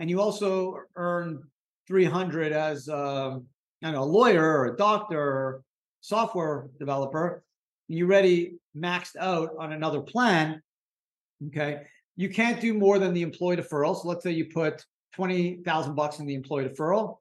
and 0.00 0.10
you 0.10 0.20
also 0.20 0.76
earn 0.96 1.44
300 1.86 2.52
as 2.52 2.88
um, 2.88 3.46
I 3.82 3.92
know, 3.92 4.02
a 4.02 4.04
lawyer 4.04 4.42
or 4.42 4.66
a 4.66 4.76
doctor 4.76 5.20
or 5.20 5.62
software 6.00 6.68
developer, 6.78 7.44
you 7.88 8.06
already 8.06 8.54
maxed 8.76 9.16
out 9.16 9.50
on 9.58 9.72
another 9.72 10.00
plan, 10.00 10.62
okay, 11.48 11.82
you 12.16 12.28
can't 12.28 12.60
do 12.60 12.74
more 12.74 12.98
than 12.98 13.14
the 13.14 13.22
employee 13.22 13.56
deferral. 13.56 14.00
So 14.00 14.08
let's 14.08 14.22
say 14.22 14.32
you 14.32 14.46
put 14.46 14.84
20,000 15.14 15.94
bucks 15.94 16.18
in 16.18 16.26
the 16.26 16.34
employee 16.34 16.68
deferral. 16.68 17.16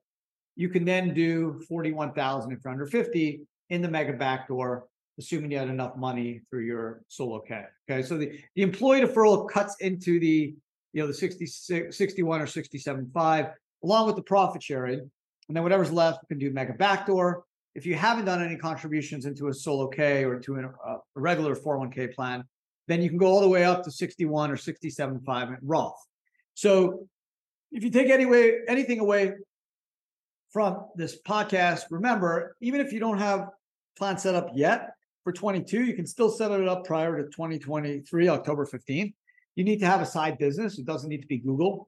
You 0.56 0.70
can 0.70 0.86
then 0.86 1.14
do 1.14 1.62
41,000 1.68 2.52
if 2.52 2.60
you're 2.64 2.72
under 2.72 2.86
50 2.86 3.42
in 3.70 3.82
the 3.82 3.88
mega 3.88 4.14
backdoor, 4.14 4.88
assuming 5.20 5.52
you 5.52 5.60
had 5.60 5.70
enough 5.70 5.96
money 5.96 6.42
through 6.50 6.66
your 6.66 7.04
solo 7.08 7.40
K. 7.40 7.64
Okay. 7.90 8.02
So 8.02 8.18
the, 8.18 8.40
the 8.56 8.62
employee 8.64 9.02
deferral 9.02 9.50
cuts 9.50 9.76
into 9.80 10.20
the, 10.20 10.56
you 10.94 11.02
know, 11.02 11.08
the 11.08 11.14
66, 11.14 11.96
61 11.96 12.42
or 12.42 12.46
67.5 12.46 13.54
along 13.84 14.08
with 14.08 14.16
the 14.16 14.24
profit 14.24 14.64
sharing. 14.64 15.00
And 15.00 15.56
then 15.56 15.64
whatever's 15.64 15.92
left, 15.92 16.20
you 16.24 16.28
can 16.28 16.40
do 16.40 16.52
mega 16.52 16.74
backdoor. 16.74 17.46
If 17.78 17.86
you 17.86 17.94
haven't 17.94 18.26
done 18.26 18.44
any 18.44 18.58
contributions 18.58 19.28
into 19.28 19.50
a 19.50 19.54
solo 19.54 19.88
K 19.88 20.26
or 20.26 20.40
to 20.40 20.56
an, 20.56 20.66
uh, 20.66 20.96
a 20.96 21.00
regular 21.14 21.56
401k 21.56 22.16
plan, 22.16 22.44
then 22.88 23.04
you 23.04 23.10
can 23.10 23.20
go 23.20 23.28
all 23.28 23.40
the 23.40 23.48
way 23.48 23.66
up 23.66 23.84
to 23.84 23.92
61 23.92 24.50
or 24.50 24.56
67.5 24.56 25.54
at 25.54 25.60
Roth. 25.62 25.94
So 26.56 27.08
if 27.72 27.84
you 27.84 27.92
take 27.92 28.10
any 28.10 28.26
way, 28.26 28.62
anything 28.68 29.00
away 29.00 29.34
from 30.52 30.88
this 30.96 31.22
podcast, 31.22 31.84
remember, 31.92 32.56
even 32.62 32.82
if 32.82 32.92
you 32.92 33.00
don't 33.00 33.20
have 33.20 33.50
plan 33.96 34.18
set 34.18 34.34
up 34.34 34.50
yet 34.56 34.94
for 35.24 35.32
22, 35.32 35.84
you 35.84 35.94
can 35.94 36.08
still 36.08 36.32
set 36.32 36.50
it 36.50 36.68
up 36.68 36.84
prior 36.84 37.16
to 37.16 37.30
2023, 37.30 38.28
October 38.28 38.66
15th. 38.66 39.14
You 39.56 39.64
need 39.64 39.80
to 39.82 39.86
have 39.86 40.02
a 40.02 40.06
side 40.06 40.40
business. 40.40 40.80
It 40.80 40.88
doesn't 40.88 41.10
need 41.10 41.22
to 41.22 41.28
be 41.28 41.38
Google 41.38 41.88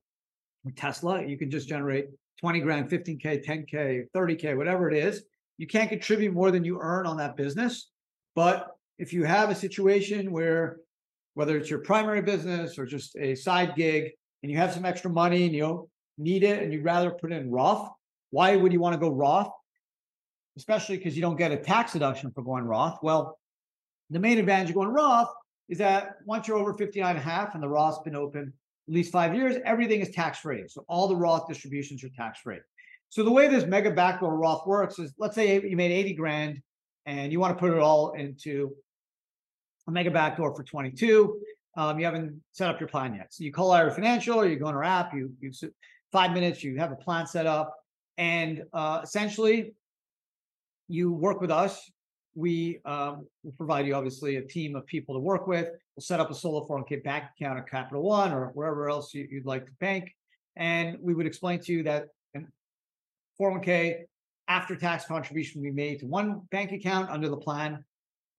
or 0.64 0.72
Tesla. 0.76 1.26
You 1.26 1.36
can 1.40 1.50
just 1.50 1.68
generate 1.68 2.10
20 2.42 2.60
grand, 2.60 2.92
15K, 2.92 3.44
10K, 3.44 4.06
30K, 4.16 4.56
whatever 4.56 4.88
it 4.92 4.96
is. 4.96 5.24
You 5.60 5.68
can't 5.68 5.90
contribute 5.90 6.34
more 6.34 6.52
than 6.52 6.64
you 6.64 6.80
earn 6.82 7.06
on 7.06 7.18
that 7.18 7.36
business. 7.36 7.92
But 8.34 8.70
if 8.98 9.12
you 9.12 9.26
have 9.26 9.50
a 9.50 9.56
situation 9.56 10.32
where, 10.32 10.78
whether 11.34 11.58
it's 11.58 11.70
your 11.70 11.80
primary 11.80 12.22
business 12.22 12.80
or 12.80 12.86
just 12.86 13.16
a 13.18 13.36
side 13.36 13.76
gig, 13.76 14.12
and 14.42 14.50
you 14.50 14.58
have 14.58 14.74
some 14.74 14.86
extra 14.86 15.12
money 15.12 15.44
and 15.44 15.54
you 15.54 15.62
don't 15.62 15.90
need 16.18 16.44
it 16.44 16.64
and 16.64 16.72
you'd 16.72 16.86
rather 16.86 17.12
put 17.12 17.34
in 17.34 17.52
Roth, 17.52 17.90
why 18.32 18.56
would 18.56 18.72
you 18.72 18.80
want 18.80 18.94
to 18.94 19.00
go 19.00 19.10
Roth? 19.10 19.52
Especially 20.56 20.96
because 20.96 21.18
you 21.18 21.22
don't 21.22 21.36
get 21.36 21.52
a 21.52 21.58
tax 21.58 21.92
deduction 21.92 22.32
for 22.32 22.42
going 22.42 22.64
Roth. 22.64 23.00
Well, 23.04 23.38
the 24.10 24.20
main 24.20 24.38
advantage 24.38 24.70
of 24.70 24.76
going 24.76 24.88
Roth 24.88 25.30
is 25.68 25.78
that 25.80 26.20
once 26.26 26.48
you're 26.48 26.58
over 26.58 26.74
59 26.74 27.10
and 27.10 27.20
a 27.20 27.22
half 27.22 27.54
and 27.54 27.62
the 27.62 27.68
Roth's 27.68 28.00
been 28.00 28.16
open 28.16 28.54
at 28.88 28.94
least 28.94 29.12
five 29.12 29.36
years, 29.36 29.58
everything 29.66 30.00
is 30.00 30.10
tax 30.12 30.40
free. 30.40 30.64
So 30.70 30.86
all 30.88 31.10
the 31.10 31.18
Roth 31.18 31.50
distributions 31.50 32.02
are 32.06 32.10
tax 32.10 32.40
free. 32.40 32.60
So 33.10 33.24
the 33.24 33.32
way 33.32 33.48
this 33.48 33.66
mega 33.66 33.92
backdoor 33.92 34.38
Roth 34.38 34.66
works 34.68 35.00
is 35.00 35.14
let's 35.18 35.36
say 35.36 35.62
you 35.62 35.76
made 35.76 35.92
80 35.92 36.14
grand 36.14 36.62
and 37.06 37.32
you 37.32 37.40
want 37.40 37.58
to 37.58 37.60
put 37.60 37.72
it 37.72 37.80
all 37.80 38.12
into 38.12 38.72
a 39.88 39.92
mega 39.92 40.12
backdoor 40.12 40.56
for 40.56 40.64
22. 40.64 41.40
Um, 41.76 41.98
you 41.98 42.06
haven't 42.06 42.40
set 42.52 42.70
up 42.70 42.80
your 42.80 42.90
plan 42.90 43.16
yet. 43.16 43.34
So 43.34 43.44
you 43.44 43.52
call 43.52 43.72
IRA 43.72 43.92
Financial 43.92 44.40
or 44.40 44.48
you 44.48 44.58
go 44.58 44.68
on 44.68 44.76
our 44.76 44.84
app, 44.84 45.14
you, 45.14 45.32
you 45.40 45.52
five 46.12 46.32
minutes, 46.32 46.64
you 46.64 46.78
have 46.78 46.92
a 46.92 46.96
plan 46.96 47.26
set 47.26 47.48
up, 47.48 47.76
and 48.18 48.64
uh, 48.74 49.02
essentially 49.04 49.74
you 50.88 51.12
work 51.12 51.42
with 51.42 51.52
us. 51.52 51.90
We 52.36 52.80
um, 52.86 53.28
will 53.44 53.54
provide 53.54 53.88
you 53.88 53.96
obviously 53.96 54.36
a 54.36 54.42
team 54.42 54.76
of 54.76 54.86
people 54.86 55.16
to 55.16 55.20
work 55.20 55.48
with. 55.48 55.66
We'll 55.96 56.02
set 56.02 56.20
up 56.20 56.30
a 56.30 56.36
solo 56.36 56.68
401k 56.68 57.04
bank 57.04 57.26
account 57.36 57.58
at 57.60 57.70
Capital 57.70 58.04
One 58.04 58.32
or 58.34 58.48
wherever 58.54 58.90
else 58.90 59.14
you, 59.14 59.28
would 59.34 59.46
like 59.46 59.66
to 59.66 59.72
bank. 59.80 60.16
And 60.56 60.98
we 61.02 61.14
would 61.14 61.26
explain 61.26 61.60
to 61.62 61.72
you 61.72 61.84
that 61.84 62.10
401k 63.40 64.04
after 64.48 64.76
tax 64.76 65.06
contribution 65.06 65.62
we 65.62 65.72
made 65.72 66.00
to 66.00 66.06
one 66.06 66.42
bank 66.52 66.72
account 66.72 67.10
under 67.10 67.30
the 67.30 67.38
plan. 67.38 67.84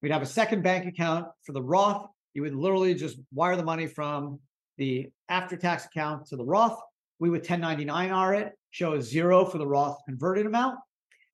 We'd 0.02 0.12
have 0.12 0.23
a 0.23 0.26
second 0.26 0.62
bank 0.62 0.87
account 0.87 1.28
for 1.45 1.52
the 1.52 1.62
Roth. 1.62 2.07
You 2.35 2.42
would 2.42 2.54
literally 2.54 2.95
just 2.95 3.19
wire 3.33 3.57
the 3.57 3.64
money 3.64 3.87
from 3.87 4.40
the 4.78 5.11
after 5.28 5.57
tax 5.57 5.87
account 5.87 6.26
to 6.26 6.37
the 6.37 6.45
Roth. 6.45 6.78
We 7.19 7.30
would 7.30 7.45
1099R 7.45 8.40
it, 8.40 8.52
show 8.71 8.95
a 8.95 9.02
zero 9.02 9.45
for 9.45 9.59
the 9.59 9.66
Roth 9.66 9.99
converted 10.07 10.47
amount. 10.47 10.78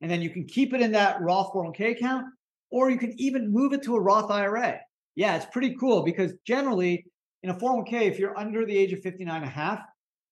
And 0.01 0.11
then 0.11 0.21
you 0.21 0.31
can 0.31 0.45
keep 0.45 0.75
it 0.75 0.81
in 0.81 0.93
that 0.93 1.21
Roth 1.21 1.53
401k 1.53 1.93
account, 1.93 2.27
or 2.71 2.91
you 2.91 2.99
can 2.99 3.19
even 3.21 3.53
move 3.53 3.73
it 3.73 3.83
to 3.85 3.97
a 3.97 4.01
Roth 4.01 4.31
IRA 4.31 4.81
yeah, 5.17 5.35
it's 5.35 5.47
pretty 5.47 5.75
cool 5.75 6.03
because 6.03 6.35
generally 6.47 7.07
in 7.43 7.51
a 7.51 7.55
401k, 7.55 8.03
if 8.03 8.19
you're 8.19 8.39
under 8.39 8.65
the 8.65 8.77
age 8.77 8.93
of 8.93 9.01
59 9.01 9.35
and 9.35 9.45
a 9.45 9.49
half, 9.49 9.81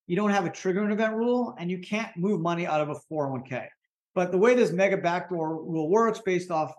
you 0.07 0.17
don't 0.17 0.31
have 0.31 0.45
a 0.47 0.51
triggering 0.51 0.93
event 0.93 1.15
rule 1.15 1.55
and 1.59 1.71
you 1.71 1.79
can't 1.79 2.15
move 2.17 2.41
money 2.41 2.67
out 2.67 2.81
of 2.81 2.91
a 2.91 2.97
401k. 3.11 3.67
But 4.15 4.31
the 4.31 4.39
way 4.39 4.55
this 4.55 4.71
mega 4.71 4.97
backdoor 4.97 5.63
rule 5.65 5.89
works 5.89 6.21
based 6.25 6.51
off 6.51 6.73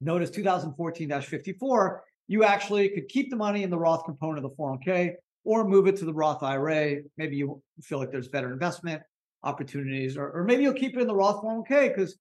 notice 0.00 0.30
2014-54, 0.30 1.98
you 2.28 2.44
actually 2.44 2.88
could 2.90 3.08
keep 3.08 3.30
the 3.30 3.36
money 3.36 3.62
in 3.62 3.70
the 3.70 3.78
Roth 3.78 4.04
component 4.04 4.44
of 4.44 4.50
the 4.50 4.56
401k 4.56 5.14
or 5.44 5.64
move 5.64 5.86
it 5.86 5.96
to 5.96 6.04
the 6.04 6.14
Roth 6.14 6.42
IRA. 6.42 6.98
Maybe 7.16 7.36
you 7.36 7.62
feel 7.82 7.98
like 7.98 8.10
there's 8.10 8.28
better 8.28 8.52
investment 8.52 9.02
opportunities, 9.42 10.16
or, 10.16 10.30
or 10.30 10.44
maybe 10.44 10.62
you'll 10.62 10.72
keep 10.72 10.96
it 10.96 11.00
in 11.00 11.06
the 11.06 11.14
Roth 11.14 11.42
401k 11.42 11.94
because 11.94 12.16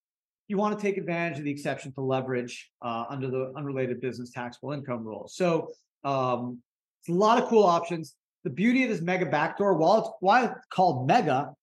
you 0.47 0.57
want 0.57 0.77
to 0.77 0.81
take 0.81 0.97
advantage 0.97 1.39
of 1.39 1.45
the 1.45 1.51
exception 1.51 1.93
to 1.93 2.01
leverage 2.01 2.69
uh, 2.81 3.05
under 3.09 3.29
the 3.29 3.53
unrelated 3.55 4.01
business 4.01 4.31
taxable 4.31 4.73
income 4.73 5.03
rule. 5.05 5.27
So 5.31 5.69
um, 6.03 6.59
it's 6.99 7.09
a 7.09 7.13
lot 7.13 7.41
of 7.41 7.47
cool 7.47 7.63
options. 7.63 8.15
The 8.43 8.49
beauty 8.49 8.83
of 8.83 8.89
this 8.89 9.01
mega 9.01 9.25
backdoor, 9.25 9.75
while 9.75 9.99
it's 9.99 10.09
why 10.19 10.45
it's 10.45 10.65
called 10.69 11.07
mega, 11.07 11.53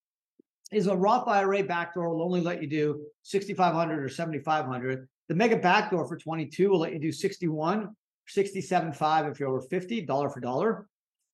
is 0.73 0.87
a 0.87 0.97
Roth 0.97 1.29
IRA 1.29 1.63
backdoor 1.63 2.09
will 2.11 2.23
only 2.23 2.41
let 2.41 2.63
you 2.63 2.69
do 2.69 3.03
6,500 3.23 4.03
or 4.03 4.09
7,500. 4.09 5.09
The 5.29 5.35
mega 5.35 5.57
backdoor 5.57 6.07
for 6.07 6.17
22 6.17 6.71
will 6.71 6.79
let 6.79 6.93
you 6.93 6.99
do 6.99 7.13
61, 7.13 7.95
67.5 8.29 9.31
if 9.31 9.41
you're 9.41 9.49
over 9.49 9.61
50, 9.61 10.01
dollar 10.03 10.31
for 10.31 10.41
dollar. 10.41 10.87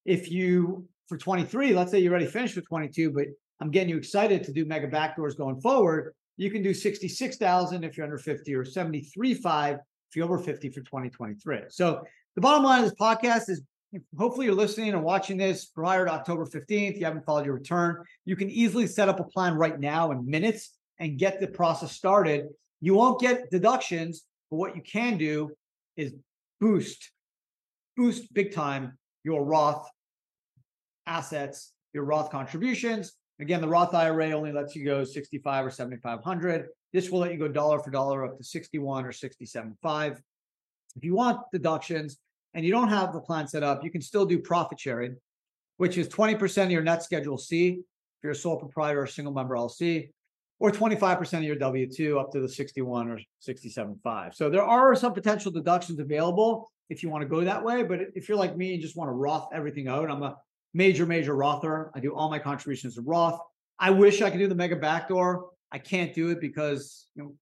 If 0.05 0.31
you 0.31 0.89
for 1.09 1.19
23, 1.19 1.75
let's 1.75 1.91
say 1.91 2.01
you're 2.01 2.13
already 2.13 2.27
finished 2.27 2.57
with 2.57 2.67
22, 2.67 3.11
but 3.13 3.27
I'm 3.61 3.71
getting 3.71 3.91
you 3.91 3.97
excited 3.97 4.43
to 4.45 4.53
do 4.53 4.65
mega 4.65 4.89
backdoors 4.89 5.37
going 5.37 5.61
forward 5.61 6.15
you 6.37 6.51
can 6.51 6.63
do 6.63 6.75
66,000 6.75 7.85
if 7.85 7.97
you're 7.97 8.05
under 8.05 8.19
50 8.19 8.55
or 8.55 8.65
73.5 8.65 9.75
if 9.75 9.81
you're 10.15 10.25
over 10.25 10.39
50 10.39 10.69
for 10.71 10.81
2023. 10.81 11.63
So 11.69 12.03
the 12.35 12.41
bottom 12.41 12.63
line 12.63 12.85
of 12.85 12.91
this 12.91 12.99
podcast 12.99 13.49
is 13.49 13.63
hopefully 14.17 14.47
you're 14.47 14.55
listening 14.55 14.91
and 14.91 15.03
watching 15.03 15.37
this 15.37 15.67
prior 15.67 16.05
to 16.05 16.13
October 16.13 16.45
15th. 16.45 16.99
You 16.99 17.05
haven't 17.05 17.25
followed 17.25 17.47
your 17.47 17.55
return. 17.55 18.05
You 18.25 18.37
can 18.37 18.51
easily 18.51 18.87
set 18.87 19.09
up 19.09 19.21
a 19.21 19.25
plan 19.25 19.55
right 19.55 19.79
now 19.79 20.11
in 20.11 20.29
minutes 20.29 20.77
and 20.99 21.19
get 21.19 21.41
the 21.41 21.47
process 21.47 21.93
started. 21.93 22.47
You 22.81 22.95
won't 22.95 23.21
get 23.21 23.51
deductions, 23.51 24.25
but 24.51 24.57
what 24.57 24.77
you 24.77 24.83
can 24.83 25.19
do 25.19 25.51
is 25.97 26.15
boost, 26.61 27.11
boost 27.97 28.33
big 28.33 28.53
time 28.53 28.99
your 29.25 29.45
Roth 29.45 29.89
assets, 31.07 31.73
your 31.93 32.05
Roth 32.05 32.31
contributions, 32.31 33.13
Again, 33.39 33.61
the 33.61 33.69
Roth 33.69 33.95
IRA 33.95 34.31
only 34.33 34.53
lets 34.53 34.75
you 34.75 34.85
go 34.85 35.05
65 35.05 35.67
or 35.67 35.71
7,500. 35.71 36.69
This 36.93 37.11
will 37.11 37.21
let 37.21 37.33
you 37.33 37.39
go 37.39 37.49
dollar 37.49 37.81
for 37.81 37.91
dollar 37.91 38.25
up 38.25 38.39
to 38.39 38.45
61 38.45 39.05
or 39.05 39.13
67.5. 39.13 40.19
If 40.97 41.05
you 41.05 41.15
want 41.15 41.41
deductions 41.53 42.17
and 42.57 42.65
you 42.65 42.73
don't 42.73 42.89
have 42.89 43.13
the 43.13 43.21
plan 43.21 43.47
set 43.47 43.63
up, 43.63 43.85
you 43.85 43.91
can 43.91 44.01
still 44.01 44.25
do 44.25 44.39
profit 44.39 44.81
sharing, 44.81 45.15
which 45.77 45.99
is 45.99 46.09
20% 46.09 46.65
of 46.65 46.71
your 46.71 46.83
net 46.83 47.03
schedule 47.03 47.37
C 47.37 47.69
if 47.69 48.23
you're 48.23 48.33
a 48.33 48.35
sole 48.35 48.57
proprietor 48.57 49.03
or 49.03 49.07
single 49.07 49.35
member 49.35 49.55
LC, 49.55 50.09
or 50.59 50.73
25% 50.73 51.35
of 51.35 51.43
your 51.45 51.57
W 51.57 51.87
2 51.87 52.19
up 52.19 52.33
to 52.33 52.41
the 52.41 52.49
61 52.49 53.11
or 53.11 53.21
67.5. 53.47 54.35
So 54.35 54.49
there 54.49 54.63
are 54.63 54.97
some 54.97 55.13
potential 55.13 55.53
deductions 55.53 55.99
available 55.99 56.71
if 56.89 57.03
you 57.03 57.11
want 57.11 57.23
to 57.23 57.29
go 57.29 57.45
that 57.45 57.63
way. 57.63 57.83
But 57.83 58.01
if 58.15 58.27
you're 58.27 58.39
like 58.39 58.57
me 58.57 58.73
and 58.73 58.83
just 58.83 58.97
want 58.97 59.09
to 59.09 59.13
Roth 59.13 59.51
everything 59.53 59.87
out, 59.87 60.11
I'm 60.11 60.23
a 60.23 60.37
major, 60.73 61.05
major 61.05 61.37
Rother. 61.37 61.91
I 61.95 62.01
do 62.01 62.15
all 62.15 62.31
my 62.31 62.39
contributions 62.39 62.95
to 62.95 63.03
Roth. 63.03 63.39
I 63.79 63.91
wish 63.91 64.23
I 64.23 64.31
could 64.31 64.39
do 64.39 64.49
the 64.49 64.55
mega 64.55 64.77
backdoor. 64.77 65.51
I 65.71 65.79
can't 65.79 66.15
do 66.15 66.31
it 66.31 66.41
because 66.41 67.09
you 67.15 67.23
know 67.23 67.35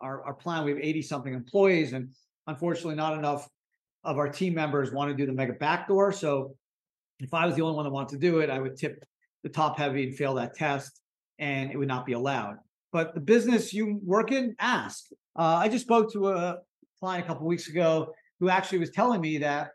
our, 0.00 0.24
our 0.24 0.34
plan, 0.34 0.64
we 0.64 0.70
have 0.70 0.80
80 0.80 1.02
something 1.02 1.34
employees, 1.34 1.92
and 1.92 2.08
unfortunately, 2.46 2.94
not 2.94 3.18
enough 3.18 3.46
of 4.04 4.18
our 4.18 4.28
team 4.28 4.54
members 4.54 4.92
want 4.92 5.10
to 5.10 5.16
do 5.16 5.26
the 5.26 5.32
mega 5.32 5.54
backdoor. 5.54 6.12
So 6.12 6.54
if 7.20 7.32
I 7.32 7.46
was 7.46 7.54
the 7.54 7.62
only 7.62 7.76
one 7.76 7.84
that 7.84 7.90
wanted 7.90 8.20
to 8.20 8.30
do 8.30 8.40
it, 8.40 8.50
I 8.50 8.58
would 8.58 8.76
tip 8.76 9.02
the 9.42 9.48
top 9.48 9.78
heavy 9.78 10.04
and 10.04 10.16
fail 10.16 10.34
that 10.34 10.54
test, 10.54 11.00
and 11.38 11.70
it 11.70 11.76
would 11.76 11.88
not 11.88 12.06
be 12.06 12.12
allowed. 12.12 12.56
but 12.92 13.14
the 13.14 13.20
business 13.20 13.74
you 13.74 13.98
work 14.04 14.30
in, 14.30 14.54
ask. 14.60 15.06
Uh, 15.36 15.56
I 15.56 15.68
just 15.68 15.84
spoke 15.84 16.12
to 16.12 16.28
a 16.28 16.58
client 17.00 17.24
a 17.24 17.26
couple 17.26 17.46
weeks 17.46 17.68
ago 17.68 18.12
who 18.38 18.48
actually 18.48 18.78
was 18.78 18.90
telling 18.90 19.20
me 19.20 19.38
that 19.38 19.70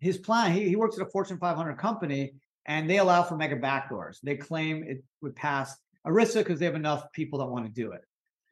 his 0.00 0.18
plan, 0.18 0.52
he, 0.52 0.68
he 0.68 0.76
works 0.76 0.98
at 0.98 1.06
a 1.06 1.10
Fortune 1.10 1.38
500 1.38 1.78
company 1.78 2.34
and 2.66 2.88
they 2.88 2.98
allow 2.98 3.22
for 3.22 3.36
mega 3.36 3.56
backdoors. 3.56 4.18
They 4.22 4.36
claim 4.36 4.84
it 4.84 5.02
would 5.22 5.34
pass 5.34 5.76
ERISA 6.06 6.40
because 6.40 6.58
they 6.58 6.66
have 6.66 6.74
enough 6.74 7.10
people 7.12 7.38
that 7.38 7.46
want 7.46 7.64
to 7.64 7.72
do 7.72 7.92
it. 7.92 8.02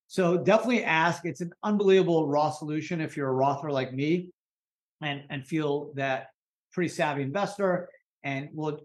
So 0.08 0.38
definitely 0.38 0.84
ask. 0.84 1.24
It's 1.24 1.40
an 1.40 1.52
unbelievable 1.62 2.26
Roth 2.26 2.56
solution 2.56 3.00
if 3.00 3.16
you're 3.16 3.28
a 3.28 3.32
Rother 3.32 3.70
like 3.70 3.92
me 3.92 4.30
and, 5.02 5.22
and 5.30 5.46
feel 5.46 5.92
that 5.94 6.28
pretty 6.72 6.88
savvy 6.88 7.22
investor 7.22 7.88
and 8.24 8.48
will 8.52 8.80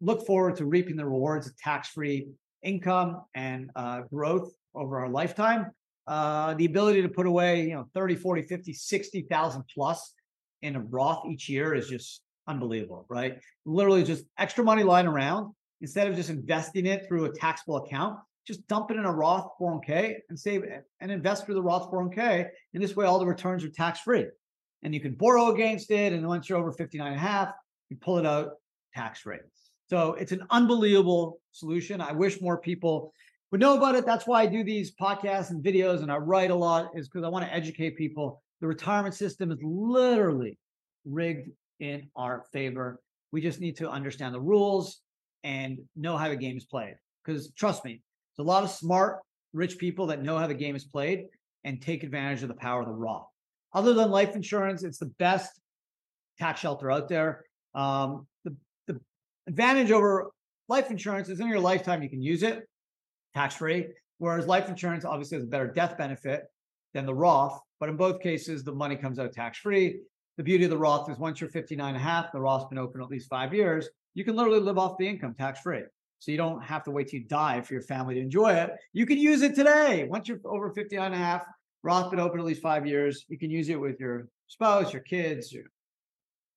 look 0.00 0.26
forward 0.26 0.56
to 0.56 0.64
reaping 0.64 0.96
the 0.96 1.04
rewards 1.04 1.46
of 1.46 1.56
tax-free 1.58 2.28
income 2.62 3.22
and 3.34 3.70
uh, 3.76 4.02
growth 4.12 4.52
over 4.74 5.00
our 5.00 5.08
lifetime. 5.08 5.66
Uh, 6.06 6.54
the 6.54 6.64
ability 6.64 7.02
to 7.02 7.08
put 7.08 7.26
away, 7.26 7.62
you 7.62 7.74
know, 7.74 7.86
30, 7.94 8.16
40, 8.16 8.42
50, 8.42 8.72
60,000 8.72 9.64
plus 9.72 10.14
in 10.62 10.76
a 10.76 10.80
Roth 10.80 11.26
each 11.26 11.48
year 11.48 11.74
is 11.74 11.88
just 11.88 12.22
unbelievable, 12.46 13.06
right? 13.08 13.38
Literally 13.64 14.02
just 14.02 14.24
extra 14.38 14.64
money 14.64 14.82
lying 14.82 15.06
around 15.06 15.54
instead 15.80 16.08
of 16.08 16.16
just 16.16 16.30
investing 16.30 16.86
it 16.86 17.06
through 17.06 17.26
a 17.26 17.32
taxable 17.32 17.76
account, 17.76 18.18
just 18.46 18.66
dump 18.66 18.90
it 18.90 18.96
in 18.96 19.04
a 19.04 19.12
Roth 19.12 19.50
401k 19.60 20.16
and 20.28 20.38
save 20.38 20.64
and 21.00 21.10
invest 21.10 21.46
through 21.46 21.54
the 21.54 21.62
Roth 21.62 21.90
401k. 21.90 22.48
And 22.74 22.82
this 22.82 22.96
way, 22.96 23.06
all 23.06 23.18
the 23.18 23.26
returns 23.26 23.64
are 23.64 23.70
tax 23.70 24.00
free. 24.00 24.26
And 24.82 24.94
you 24.94 25.00
can 25.00 25.14
borrow 25.14 25.52
against 25.52 25.90
it. 25.90 26.12
And 26.12 26.26
once 26.26 26.48
you're 26.48 26.58
over 26.58 26.72
59 26.72 27.06
and 27.06 27.16
a 27.16 27.18
half, 27.18 27.52
you 27.88 27.96
pull 27.96 28.18
it 28.18 28.26
out 28.26 28.52
tax 28.94 29.20
free. 29.20 29.38
So 29.88 30.14
it's 30.14 30.32
an 30.32 30.46
unbelievable 30.50 31.40
solution. 31.52 32.00
I 32.00 32.12
wish 32.12 32.40
more 32.40 32.58
people 32.58 33.12
would 33.50 33.60
know 33.60 33.76
about 33.76 33.96
it. 33.96 34.06
That's 34.06 34.26
why 34.26 34.42
I 34.42 34.46
do 34.46 34.62
these 34.62 34.94
podcasts 34.94 35.50
and 35.50 35.62
videos 35.62 36.02
and 36.02 36.12
I 36.12 36.16
write 36.16 36.50
a 36.50 36.54
lot, 36.54 36.90
is 36.94 37.08
because 37.08 37.24
I 37.24 37.28
want 37.28 37.44
to 37.44 37.52
educate 37.52 37.96
people. 37.96 38.40
The 38.60 38.66
retirement 38.68 39.14
system 39.14 39.50
is 39.50 39.58
literally 39.62 40.58
rigged 41.04 41.50
in 41.80 42.08
our 42.14 42.44
favor. 42.52 43.00
We 43.32 43.40
just 43.40 43.60
need 43.60 43.76
to 43.78 43.90
understand 43.90 44.34
the 44.34 44.40
rules 44.40 45.00
and 45.42 45.78
know 45.96 46.16
how 46.16 46.28
the 46.28 46.36
game 46.36 46.56
is 46.56 46.64
played. 46.64 46.94
Because 47.24 47.50
trust 47.52 47.84
me, 47.84 48.02
there's 48.36 48.46
a 48.46 48.48
lot 48.48 48.64
of 48.64 48.70
smart, 48.70 49.20
rich 49.52 49.78
people 49.78 50.06
that 50.06 50.22
know 50.22 50.38
how 50.38 50.46
the 50.46 50.54
game 50.54 50.76
is 50.76 50.84
played 50.84 51.24
and 51.64 51.80
take 51.80 52.02
advantage 52.02 52.42
of 52.42 52.48
the 52.48 52.54
power 52.54 52.80
of 52.80 52.86
the 52.86 52.92
Roth. 52.92 53.26
Other 53.72 53.94
than 53.94 54.10
life 54.10 54.34
insurance, 54.34 54.82
it's 54.82 54.98
the 54.98 55.12
best 55.18 55.60
tax 56.38 56.60
shelter 56.60 56.90
out 56.90 57.08
there. 57.08 57.44
Um, 57.74 58.26
the, 58.44 58.56
the 58.86 59.00
advantage 59.46 59.90
over 59.90 60.30
life 60.68 60.90
insurance 60.90 61.28
is 61.28 61.40
in 61.40 61.48
your 61.48 61.60
lifetime, 61.60 62.02
you 62.02 62.08
can 62.08 62.22
use 62.22 62.42
it 62.42 62.66
tax 63.34 63.54
free. 63.56 63.88
Whereas 64.18 64.46
life 64.46 64.68
insurance 64.68 65.04
obviously 65.04 65.36
has 65.38 65.44
a 65.44 65.48
better 65.48 65.66
death 65.66 65.96
benefit 65.96 66.44
than 66.92 67.06
the 67.06 67.14
Roth, 67.14 67.58
but 67.78 67.88
in 67.88 67.96
both 67.96 68.20
cases, 68.20 68.64
the 68.64 68.72
money 68.72 68.96
comes 68.96 69.18
out 69.18 69.32
tax 69.32 69.58
free. 69.58 70.00
The 70.36 70.42
beauty 70.42 70.64
of 70.64 70.70
the 70.70 70.78
Roth 70.78 71.10
is 71.10 71.18
once 71.18 71.40
you're 71.40 71.50
59 71.50 71.88
and 71.88 71.96
a 71.96 72.00
half, 72.00 72.32
the 72.32 72.40
Roth's 72.40 72.66
been 72.68 72.78
open 72.78 73.00
at 73.00 73.08
least 73.08 73.28
five 73.28 73.54
years, 73.54 73.88
you 74.14 74.24
can 74.24 74.36
literally 74.36 74.60
live 74.60 74.78
off 74.78 74.98
the 74.98 75.06
income 75.06 75.34
tax 75.34 75.60
free. 75.60 75.82
So 76.18 76.30
you 76.30 76.36
don't 76.36 76.62
have 76.62 76.84
to 76.84 76.90
wait 76.90 77.08
till 77.08 77.20
you 77.20 77.26
die 77.26 77.62
for 77.62 77.72
your 77.72 77.82
family 77.82 78.14
to 78.16 78.20
enjoy 78.20 78.52
it. 78.52 78.72
You 78.92 79.06
can 79.06 79.16
use 79.16 79.42
it 79.42 79.54
today. 79.54 80.06
Once 80.08 80.28
you're 80.28 80.40
over 80.44 80.70
59 80.70 81.06
and 81.06 81.14
a 81.14 81.18
half, 81.18 81.44
Roth 81.82 82.10
been 82.10 82.20
open 82.20 82.38
at 82.38 82.46
least 82.46 82.62
five 82.62 82.86
years. 82.86 83.24
You 83.28 83.38
can 83.38 83.50
use 83.50 83.68
it 83.68 83.80
with 83.80 83.98
your 84.00 84.28
spouse, 84.46 84.92
your 84.92 85.02
kids, 85.02 85.52
your 85.52 85.64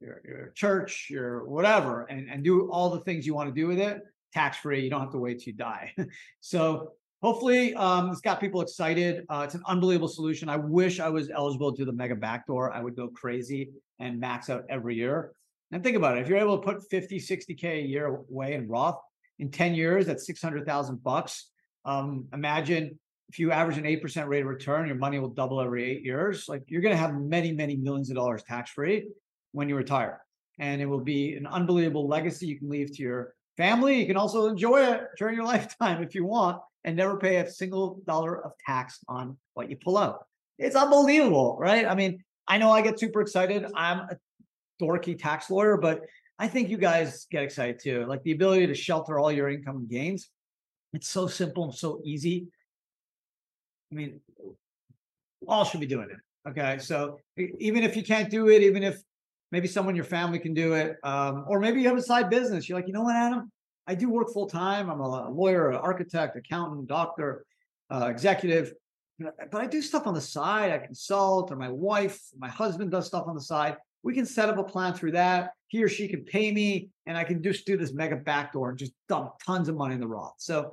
your, 0.01 0.21
your 0.27 0.51
church, 0.53 1.07
your 1.09 1.45
whatever, 1.45 2.03
and, 2.03 2.29
and 2.29 2.43
do 2.43 2.69
all 2.69 2.89
the 2.89 2.99
things 3.01 3.25
you 3.25 3.33
want 3.33 3.47
to 3.47 3.55
do 3.55 3.67
with 3.67 3.79
it 3.79 4.01
tax 4.33 4.57
free. 4.57 4.81
You 4.81 4.89
don't 4.89 5.01
have 5.01 5.11
to 5.11 5.19
wait 5.19 5.39
till 5.39 5.51
you 5.51 5.57
die. 5.57 5.93
so 6.41 6.93
hopefully 7.21 7.73
um, 7.75 8.09
it's 8.09 8.21
got 8.21 8.41
people 8.41 8.61
excited. 8.61 9.25
Uh, 9.29 9.43
it's 9.45 9.55
an 9.55 9.61
unbelievable 9.67 10.07
solution. 10.07 10.49
I 10.49 10.57
wish 10.57 10.99
I 10.99 11.09
was 11.09 11.29
eligible 11.29 11.71
to 11.71 11.77
do 11.77 11.85
the 11.85 11.93
mega 11.93 12.15
backdoor. 12.15 12.73
I 12.73 12.81
would 12.81 12.95
go 12.95 13.07
crazy 13.09 13.69
and 13.99 14.19
max 14.19 14.49
out 14.49 14.63
every 14.69 14.95
year. 14.95 15.31
And 15.71 15.83
think 15.83 15.95
about 15.95 16.17
it. 16.17 16.21
If 16.21 16.27
you're 16.27 16.39
able 16.39 16.57
to 16.57 16.63
put 16.63 16.89
50, 16.89 17.19
60K 17.19 17.63
a 17.63 17.81
year 17.81 18.05
away 18.07 18.53
in 18.53 18.67
Roth 18.67 18.99
in 19.39 19.49
10 19.49 19.73
years, 19.75 20.05
that's 20.05 20.25
600,000 20.25 21.03
bucks. 21.03 21.49
Um, 21.85 22.27
imagine 22.33 22.99
if 23.29 23.39
you 23.39 23.51
average 23.51 23.77
an 23.77 23.85
8% 23.85 24.27
rate 24.27 24.41
of 24.41 24.47
return, 24.47 24.87
your 24.87 24.95
money 24.95 25.19
will 25.19 25.29
double 25.29 25.61
every 25.61 25.83
eight 25.83 26.03
years. 26.03 26.47
Like 26.47 26.63
you're 26.67 26.81
going 26.81 26.93
to 26.93 27.01
have 27.01 27.15
many, 27.15 27.51
many 27.51 27.75
millions 27.75 28.09
of 28.09 28.15
dollars 28.15 28.43
tax 28.43 28.71
free 28.71 29.07
when 29.51 29.69
you 29.69 29.75
retire. 29.75 30.21
And 30.59 30.81
it 30.81 30.85
will 30.85 30.99
be 30.99 31.35
an 31.35 31.47
unbelievable 31.47 32.07
legacy 32.07 32.47
you 32.47 32.59
can 32.59 32.69
leave 32.69 32.95
to 32.95 33.01
your 33.01 33.33
family. 33.57 33.99
You 33.99 34.05
can 34.05 34.17
also 34.17 34.47
enjoy 34.47 34.85
it 34.85 35.01
during 35.17 35.35
your 35.35 35.45
lifetime 35.53 36.03
if 36.03 36.13
you 36.13 36.25
want 36.25 36.61
and 36.83 36.95
never 36.95 37.17
pay 37.17 37.37
a 37.37 37.49
single 37.49 38.01
dollar 38.05 38.43
of 38.43 38.51
tax 38.65 38.99
on 39.07 39.37
what 39.53 39.69
you 39.69 39.77
pull 39.77 39.97
out. 39.97 40.25
It's 40.59 40.75
unbelievable, 40.75 41.57
right? 41.59 41.85
I 41.85 41.95
mean, 41.95 42.23
I 42.47 42.57
know 42.57 42.71
I 42.71 42.81
get 42.81 42.99
super 42.99 43.21
excited. 43.21 43.65
I'm 43.73 43.99
a 43.99 44.17
dorky 44.81 45.17
tax 45.17 45.49
lawyer, 45.49 45.77
but 45.77 46.01
I 46.37 46.47
think 46.47 46.69
you 46.69 46.77
guys 46.77 47.25
get 47.31 47.43
excited 47.43 47.79
too. 47.79 48.05
Like 48.05 48.21
the 48.23 48.31
ability 48.31 48.67
to 48.67 48.75
shelter 48.75 49.17
all 49.17 49.31
your 49.31 49.49
income 49.49 49.77
and 49.77 49.89
gains. 49.89 50.29
It's 50.93 51.07
so 51.07 51.27
simple 51.27 51.63
and 51.63 51.73
so 51.73 52.01
easy. 52.03 52.47
I 53.93 53.95
mean, 53.95 54.19
all 55.47 55.65
should 55.65 55.79
be 55.79 55.85
doing 55.85 56.09
it. 56.09 56.49
Okay. 56.49 56.77
So 56.79 57.19
even 57.37 57.83
if 57.83 57.95
you 57.95 58.03
can't 58.03 58.29
do 58.29 58.49
it, 58.49 58.63
even 58.63 58.83
if 58.83 59.01
maybe 59.51 59.67
someone 59.67 59.91
in 59.91 59.95
your 59.95 60.05
family 60.05 60.39
can 60.39 60.53
do 60.53 60.73
it, 60.73 60.97
um, 61.03 61.45
or 61.47 61.59
maybe 61.59 61.79
you 61.79 61.87
have 61.87 61.97
a 61.97 62.01
side 62.01 62.29
business. 62.29 62.67
You're 62.67 62.77
like, 62.77 62.87
you 62.87 62.93
know 62.93 63.03
what, 63.03 63.15
Adam? 63.15 63.51
I 63.85 63.93
do 63.93 64.09
work 64.09 64.33
full 64.33 64.47
time. 64.47 64.89
I'm 64.89 64.99
a 64.99 65.29
lawyer, 65.29 65.69
an 65.69 65.75
architect, 65.75 66.35
accountant, 66.35 66.87
doctor, 66.87 67.45
uh, 67.91 68.07
executive, 68.07 68.73
but 69.19 69.61
I 69.61 69.67
do 69.67 69.81
stuff 69.81 70.07
on 70.07 70.15
the 70.15 70.21
side. 70.21 70.71
I 70.71 70.79
consult, 70.79 71.51
or 71.51 71.55
my 71.55 71.69
wife, 71.69 72.19
my 72.37 72.49
husband 72.49 72.89
does 72.89 73.05
stuff 73.05 73.25
on 73.27 73.35
the 73.35 73.41
side. 73.41 73.77
We 74.01 74.13
can 74.15 74.25
set 74.25 74.49
up 74.49 74.57
a 74.57 74.63
plan 74.63 74.93
through 74.93 75.11
that. 75.11 75.51
He 75.67 75.83
or 75.83 75.89
she 75.89 76.07
can 76.07 76.23
pay 76.23 76.51
me, 76.51 76.89
and 77.05 77.17
I 77.17 77.23
can 77.23 77.43
just 77.43 77.65
do 77.65 77.77
this 77.77 77.93
mega 77.93 78.15
backdoor 78.15 78.69
and 78.69 78.79
just 78.79 78.93
dump 79.07 79.33
tons 79.45 79.69
of 79.69 79.75
money 79.75 79.95
in 79.95 80.01
the 80.01 80.07
Roth. 80.07 80.35
So 80.37 80.71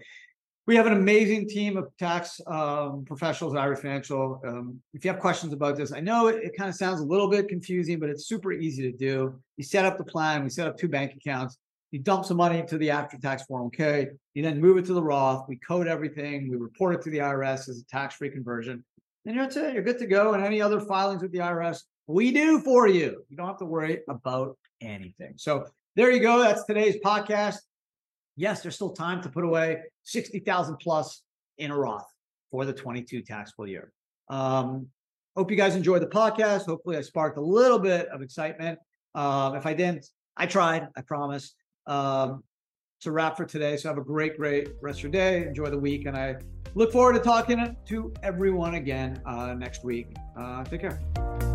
we 0.71 0.77
have 0.77 0.87
an 0.87 0.93
amazing 0.93 1.49
team 1.49 1.77
of 1.77 1.89
tax 1.99 2.41
um, 2.47 3.05
professionals 3.05 3.57
at 3.57 3.61
IRA 3.61 3.77
Financial. 3.77 4.41
Um, 4.47 4.81
if 4.95 5.05
you 5.05 5.11
have 5.11 5.19
questions 5.19 5.53
about 5.53 5.77
this, 5.77 5.93
I 5.93 5.99
know 5.99 6.29
it, 6.29 6.45
it 6.45 6.57
kind 6.57 6.71
of 6.71 6.77
sounds 6.77 7.01
a 7.01 7.05
little 7.05 7.29
bit 7.29 7.49
confusing, 7.49 7.99
but 7.99 8.09
it's 8.09 8.29
super 8.29 8.53
easy 8.53 8.89
to 8.89 8.97
do. 8.97 9.35
You 9.57 9.65
set 9.65 9.85
up 9.85 9.99
the 9.99 10.05
plan, 10.05 10.45
we 10.45 10.49
set 10.49 10.69
up 10.69 10.79
two 10.79 10.87
bank 10.87 11.15
accounts, 11.15 11.59
you 11.91 11.99
dump 11.99 12.25
some 12.25 12.37
money 12.37 12.61
into 12.61 12.79
the 12.79 12.89
after 12.89 13.19
tax 13.19 13.43
401k, 13.51 14.11
you 14.35 14.45
then 14.45 14.61
move 14.61 14.79
it 14.79 14.85
to 14.85 14.93
the 14.95 15.03
Roth, 15.03 15.47
we 15.49 15.57
code 15.57 15.89
everything, 15.89 16.49
we 16.49 16.57
report 16.57 16.95
it 16.95 17.03
to 17.03 17.11
the 17.11 17.19
IRS 17.19 17.69
as 17.69 17.81
a 17.81 17.87
tax 17.87 18.15
free 18.15 18.31
conversion, 18.31 18.85
and 19.27 19.35
you're, 19.35 19.47
it. 19.47 19.75
you're 19.75 19.83
good 19.83 19.99
to 19.99 20.07
go. 20.07 20.35
And 20.35 20.45
any 20.45 20.63
other 20.63 20.79
filings 20.79 21.21
with 21.21 21.33
the 21.33 21.39
IRS, 21.39 21.83
we 22.07 22.31
do 22.31 22.61
for 22.61 22.87
you. 22.87 23.25
You 23.29 23.37
don't 23.37 23.49
have 23.49 23.59
to 23.59 23.65
worry 23.65 24.03
about 24.09 24.57
anything. 24.81 25.33
So 25.35 25.67
there 25.97 26.13
you 26.13 26.21
go. 26.21 26.39
That's 26.39 26.63
today's 26.63 26.99
podcast 27.05 27.59
yes, 28.41 28.63
there's 28.63 28.75
still 28.75 28.93
time 28.93 29.23
to 29.23 29.29
put 29.29 29.45
away 29.45 29.83
60,000 30.05 30.77
plus 30.79 31.23
in 31.59 31.71
a 31.71 31.77
Roth 31.77 32.11
for 32.51 32.65
the 32.65 32.73
22 32.73 33.23
taxable 33.23 33.67
year. 33.67 33.93
Um, 34.29 34.87
hope 35.37 35.51
you 35.51 35.57
guys 35.57 35.77
enjoyed 35.77 36.03
the 36.03 36.07
podcast. 36.07 36.67
Hopefully, 36.67 36.97
I 36.97 37.03
sparked 37.03 37.37
a 37.37 37.43
little 37.43 37.79
bit 37.79 38.09
of 38.09 38.23
excitement. 38.23 38.79
Um, 39.15 39.55
if 39.55 39.67
I 39.67 39.75
didn't, 39.75 40.07
I 40.37 40.47
tried, 40.47 40.89
I 40.97 41.03
promise. 41.03 41.55
Um, 41.87 42.43
a 43.07 43.11
wrap 43.11 43.37
for 43.37 43.47
today. 43.47 43.79
So 43.79 43.89
have 43.89 43.97
a 43.97 44.05
great, 44.05 44.37
great 44.37 44.69
rest 44.83 44.99
of 44.99 45.05
your 45.05 45.13
day. 45.13 45.47
Enjoy 45.47 45.71
the 45.71 45.79
week. 45.79 46.05
And 46.07 46.15
I 46.15 46.37
look 46.75 46.93
forward 46.93 47.15
to 47.15 47.21
talking 47.21 47.75
to 47.87 48.13
everyone 48.23 48.75
again 48.75 49.23
uh, 49.25 49.55
next 49.55 49.85
week. 49.85 50.15
Uh, 50.39 50.65
take 50.65 50.83
care. 50.83 51.50